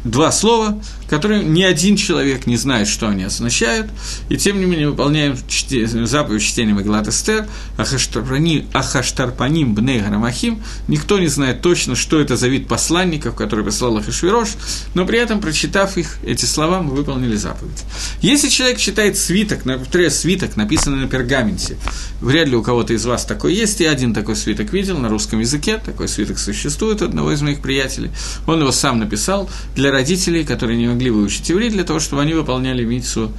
[0.04, 3.88] два слова, которые ни один человек не знает, что они означают,
[4.30, 7.48] и тем не менее выполняем чте, заповедь чтения Маглат Эстер,
[7.78, 14.50] Ахаштарпаним Бней Грамахим, никто не знает точно, что это за вид посланников, который послал Ахашвирош,
[14.94, 17.84] но при этом, прочитав их, эти слова, мы выполнили заповедь.
[18.22, 21.78] Если человек читает свиток, например, свиток, написанный на пергаменте,
[22.22, 25.40] вряд ли у кого-то из вас такой есть, я один такой свиток видел на русском
[25.40, 28.12] языке, такой свиток существует одного из моих приятелей,
[28.46, 32.34] он его сам написал для родителей, которые не могли выучить иврит, для того, чтобы они
[32.34, 33.32] выполняли митсу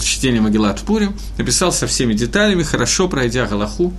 [0.00, 3.92] чтения Магеллат Пурим, написал со всеми деталями, хорошо пройдя Галаху,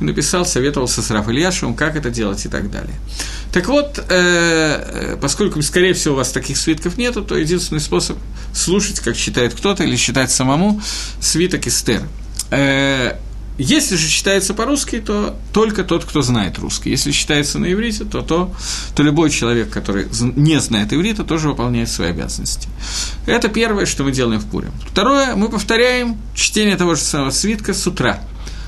[0.00, 2.94] написал, советовался с Раф Ильяшевым, как это делать и так далее.
[3.52, 8.18] Так вот, э, э, поскольку, скорее всего, у вас таких свитков нету, то единственный способ
[8.52, 10.80] слушать, как читает кто-то, или читать самому
[11.20, 12.02] свиток Эстер.
[12.50, 13.16] Э,
[13.58, 16.90] если же читается по-русски, то только тот, кто знает русский.
[16.90, 18.52] Если читается на иврите, то, то,
[18.94, 22.68] то любой человек, который не знает иврита, тоже выполняет свои обязанности.
[23.24, 24.70] Это первое, что мы делаем в Пуре.
[24.90, 28.20] Второе, мы повторяем чтение того же самого свитка с утра.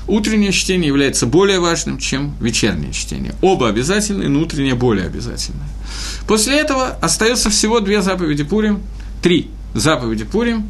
[0.07, 3.35] Утреннее чтение является более важным, чем вечернее чтение.
[3.41, 5.67] Оба обязательны, но утреннее более обязательное.
[6.27, 8.81] После этого остается всего две заповеди Пурим,
[9.21, 10.65] три заповеди Пурим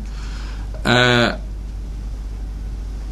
[0.84, 1.38] э,–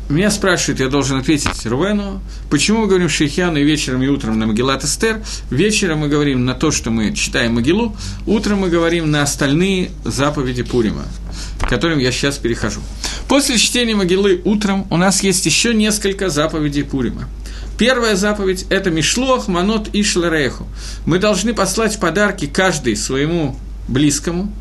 [0.10, 4.47] меня спрашивают, я должен ответить Рувену, почему мы говорим Шейхяну и вечером, и утром на
[4.47, 5.22] Магеллат Эстер.
[5.49, 7.95] Вечером мы говорим на то, что мы читаем Могилу,
[8.26, 11.03] утром мы говорим на остальные заповеди Пурима,
[11.60, 12.80] к которым я сейчас перехожу.
[13.28, 17.28] После чтения Могилы утром у нас есть еще несколько заповедей Пурима.
[17.78, 20.68] Первая заповедь– это Мишлох, Манот и Шлереху.
[21.05, 24.51] Мы должны послать подарки каждый своему близкому.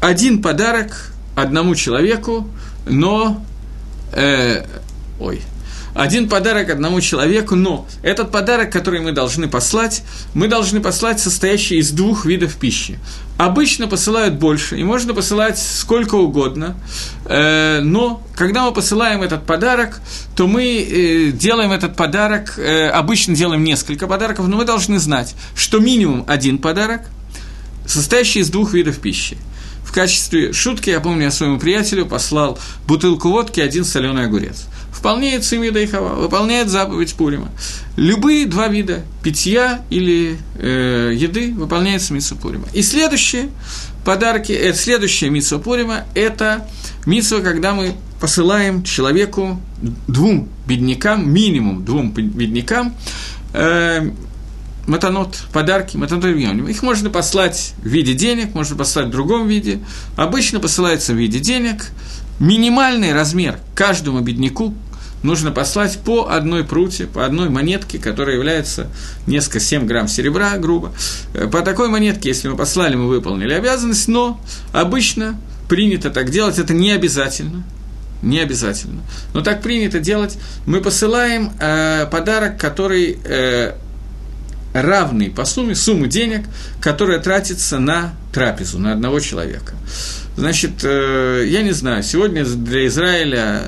[0.00, 2.46] Один подарок одному человеку,
[2.86, 3.42] но
[4.14, 4.64] э,
[5.20, 5.42] ой,
[5.94, 10.02] один подарок одному человеку, но этот подарок, который мы должны послать,
[10.34, 12.98] мы должны послать состоящий из двух видов пищи.
[13.38, 16.76] Обычно посылают больше, и можно посылать сколько угодно,
[17.26, 20.00] э, но когда мы посылаем этот подарок,
[20.34, 25.36] то мы э, делаем этот подарок, э, обычно делаем несколько подарков, но мы должны знать,
[25.54, 27.02] что минимум один подарок,
[27.86, 29.36] состоящий из двух видов пищи
[29.94, 34.66] качестве шутки, я помню, я своему приятелю послал бутылку водки, один соленый огурец.
[34.92, 37.50] Вполне Цимида и Хава, выполняет заповедь Пурима.
[37.96, 42.64] Любые два вида питья или э, еды выполняется Митсу Пурима.
[42.72, 43.50] И следующие
[44.04, 46.66] подарки, э, следующая Митсу Пурима– это
[47.06, 49.60] Митсва, когда мы посылаем человеку,
[50.08, 52.94] двум беднякам, минимум двум беднякам,
[53.52, 54.10] э,
[54.86, 59.80] матанот, подарки, матанот Их можно послать в виде денег, можно послать в другом виде.
[60.16, 61.86] Обычно посылается в виде денег.
[62.38, 64.74] Минимальный размер каждому бедняку
[65.24, 68.88] нужно послать по одной пруте, по одной монетке, которая является
[69.26, 70.92] несколько 7 грамм серебра, грубо.
[71.32, 74.40] Э, по такой монетке, если мы послали, мы выполнили обязанность, но
[74.72, 77.64] обычно принято так делать, это не обязательно,
[78.22, 79.00] не обязательно.
[79.32, 80.38] Но так принято делать.
[80.66, 83.74] Мы посылаем э, подарок, который э,
[84.74, 86.44] равный по сумме, сумму денег,
[86.80, 89.74] которая тратится на трапезу, на одного человека.
[90.36, 93.62] Значит, э, я не знаю, сегодня для Израиля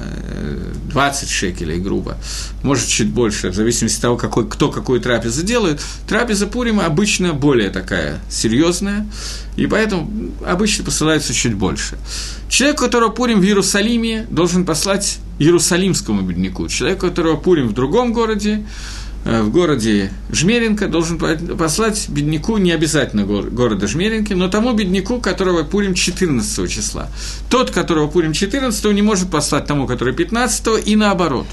[0.91, 2.19] 20 э, шекелей, грубо,
[2.65, 5.81] может, чуть больше, в зависимости от того, какой, кто какую трапезу делает.
[6.09, 9.07] Трапеза Пурима обычно более такая серьезная,
[9.55, 11.97] и поэтому обычно посылается чуть больше.
[12.49, 16.67] Человек, которого Пурим в Иерусалиме, должен послать иерусалимскому бедняку.
[16.67, 18.67] Человек, которого Пурим в другом городе,
[19.27, 21.19] в городе Жмеринка должен
[21.59, 27.09] послать бедняку, не обязательно города Жмеринки, но тому бедняку, которого Пурим 14 числа.
[27.51, 31.47] Тот, которого Пурим 14 не может послать тому, который 15 и наоборот.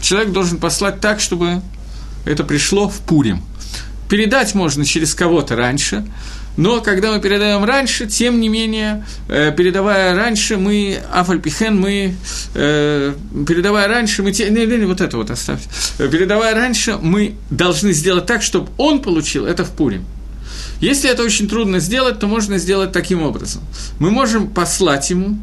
[0.00, 1.60] Человек должен послать так, чтобы
[2.24, 3.42] это пришло в Пурим.
[4.08, 6.06] Передать можно через кого-то раньше,
[6.58, 12.16] но когда мы передаем раньше, тем не менее, э, передавая раньше, мы, Афальпихен, мы,
[12.54, 13.14] э,
[13.46, 17.92] передавая раньше, мы, не, не, не, вот это вот оставьте, э, передавая раньше, мы должны
[17.92, 20.04] сделать так, чтобы он получил это в Пурим.
[20.80, 23.62] Если это очень трудно сделать, то можно сделать таким образом.
[24.00, 25.38] Мы можем послать ему,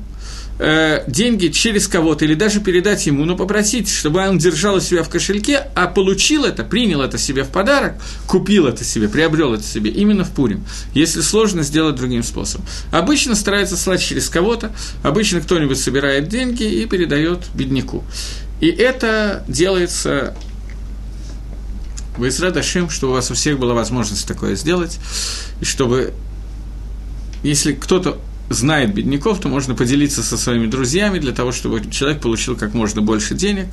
[0.60, 5.04] э, деньги через кого-то или даже передать ему, но попросить, чтобы он держал у себя
[5.04, 7.96] в кошельке, а получил это, принял это себе в подарок,
[8.28, 10.64] купил это себе, приобрел это себе именно в Пурим.
[10.94, 12.66] Если сложно, сделать другим способом.
[12.92, 14.72] Обычно стараются слать через кого-то,
[15.04, 18.04] обычно кто-нибудь собирает деньги и передает бедняку.
[18.62, 20.36] И это делается
[22.18, 25.00] в Израдашим, чтобы у вас у всех была возможность такое сделать,
[25.60, 26.14] и чтобы,
[27.44, 28.20] если кто-то
[28.50, 33.02] знает бедняков, то можно поделиться со своими друзьями для того, чтобы человек получил как можно
[33.02, 33.68] больше денег.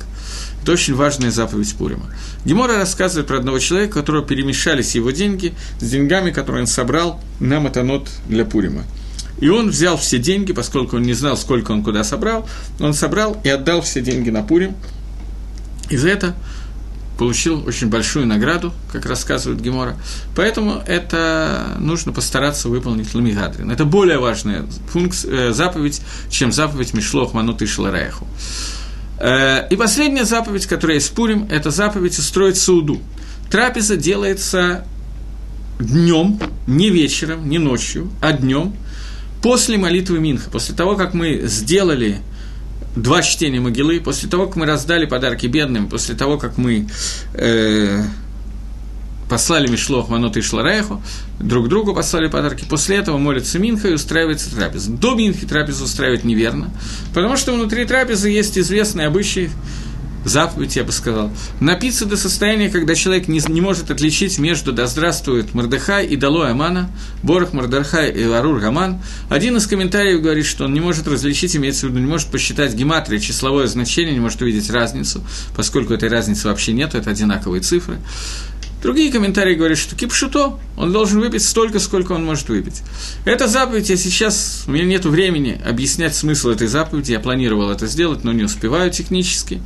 [0.61, 2.05] Это очень важная заповедь Пурима.
[2.45, 7.21] Гемора рассказывает про одного человека, у которого перемешались его деньги с деньгами, которые он собрал
[7.39, 8.83] на матанот для Пурима.
[9.39, 12.47] И он взял все деньги, поскольку он не знал, сколько он куда собрал,
[12.79, 14.75] он собрал и отдал все деньги на Пурим.
[15.89, 16.35] И за это
[17.17, 19.95] получил очень большую награду, как рассказывает Гемора.
[20.35, 23.71] Поэтому это нужно постараться выполнить Ламигадрин.
[23.71, 28.27] Это более важная функция, э, заповедь, чем заповедь Мишлох Манут и Шлараеху.
[29.19, 32.99] Э, и последняя заповедь, которая есть в Пурим, это заповедь устроить сауду.
[33.49, 34.85] Трапеза делается
[35.79, 38.75] днем, не вечером, не ночью, а днем,
[39.41, 42.19] после молитвы Минха, после того, как мы сделали
[42.95, 46.87] два чтения могилы, после того, как мы раздали подарки бедным, после того, как мы
[47.33, 48.03] э,
[49.29, 51.01] послали Мишлох, Манот и Шлареху,
[51.39, 54.91] друг другу послали подарки, после этого молится Минха и устраивается трапеза.
[54.91, 56.71] До Минхи трапезу устраивать неверно,
[57.13, 59.49] потому что внутри трапезы есть известный обычай
[60.25, 61.31] заповедь, я бы сказал.
[61.59, 66.43] Напиться до состояния, когда человек не, не может отличить между «Да здравствует Мордыхай» и «Дало
[66.43, 66.89] Амана»,
[67.21, 69.01] «Борох Мордыхай» и «Арур Гаман».
[69.29, 72.73] Один из комментариев говорит, что он не может различить, имеется в виду, не может посчитать
[72.73, 75.23] гематрия, числовое значение, не может увидеть разницу,
[75.55, 77.97] поскольку этой разницы вообще нет, это одинаковые цифры.
[78.83, 82.81] Другие комментарии говорят, что кипшуто, он должен выпить столько, сколько он может выпить.
[83.23, 87.87] Эта заповедь, я сейчас, у меня нет времени объяснять смысл этой заповеди, я планировал это
[87.87, 89.61] сделать, но не успеваю технически.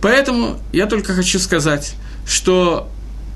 [0.00, 1.94] Поэтому я только хочу сказать,
[2.26, 2.90] что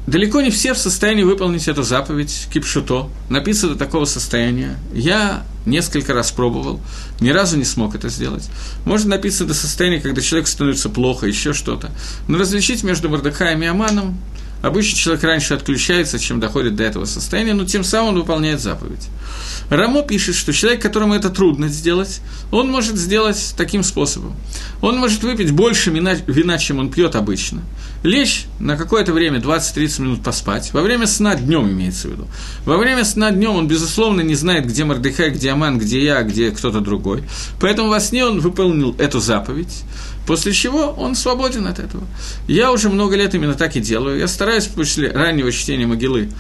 [0.07, 4.79] далеко не все в состоянии выполнить эту заповедь кипшуто, напиться до такого состояния.
[4.93, 6.81] Я несколько раз пробовал,
[7.21, 8.49] ни разу не смог это сделать.
[8.85, 11.91] Можно напиться до состояния, когда человек становится плохо, еще что-то.
[12.29, 14.19] Но различить между Мордыхаем и Аманом
[14.63, 19.09] Обычно человек раньше отключается, чем доходит до этого состояния, но тем самым он выполняет заповедь.
[19.71, 24.35] Рамо пишет, что человек, которому это трудно сделать, он может сделать таким способом.
[24.83, 27.63] Он может выпить больше вина, чем он пьет обычно,
[28.03, 32.27] лечь на какое-то время, 20-30 минут поспать, во время сна днем имеется в виду.
[32.65, 36.51] Во время сна днем он, безусловно, не знает, где Мордыхай, где Аман, где я, где
[36.51, 37.23] кто-то другой.
[37.61, 39.85] Поэтому во сне он выполнил эту заповедь,
[40.31, 42.05] После чего он свободен от этого.
[42.47, 44.17] Я уже много лет именно так и делаю.
[44.17, 46.31] Я стараюсь после раннего чтения могилы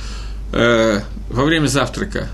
[0.53, 2.29] э, во время завтрака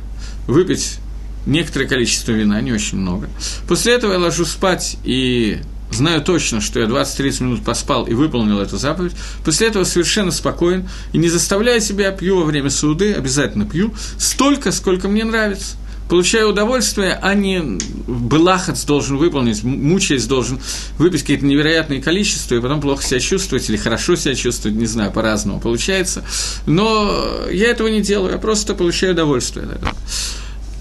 [0.46, 0.98] выпить
[1.46, 3.30] некоторое количество вина, не очень много.
[3.66, 8.60] После этого я ложусь спать и знаю точно, что я 20-30 минут поспал и выполнил
[8.60, 13.64] эту заповедь, после этого совершенно спокоен и не заставляя себя, пью во время суды, обязательно
[13.64, 15.76] пью, столько, сколько мне нравится.
[16.08, 20.60] Получаю удовольствие, а не Белахац должен выполнить, мучаясь должен
[20.98, 25.12] выпить какие-то невероятные количества, и потом плохо себя чувствовать или хорошо себя чувствовать, не знаю,
[25.12, 26.24] по-разному получается.
[26.66, 29.68] Но я этого не делаю, я просто получаю удовольствие.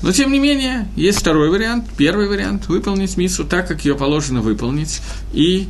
[0.01, 4.41] Но, тем не менее, есть второй вариант, первый вариант– выполнить миссу так, как ее положено
[4.41, 5.01] выполнить,
[5.33, 5.67] и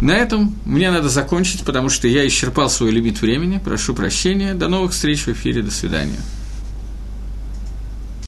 [0.00, 3.60] на этом мне надо закончить, потому что я исчерпал свой лимит времени.
[3.62, 4.54] Прошу прощения.
[4.54, 5.62] До новых встреч в эфире.
[5.62, 6.18] До свидания.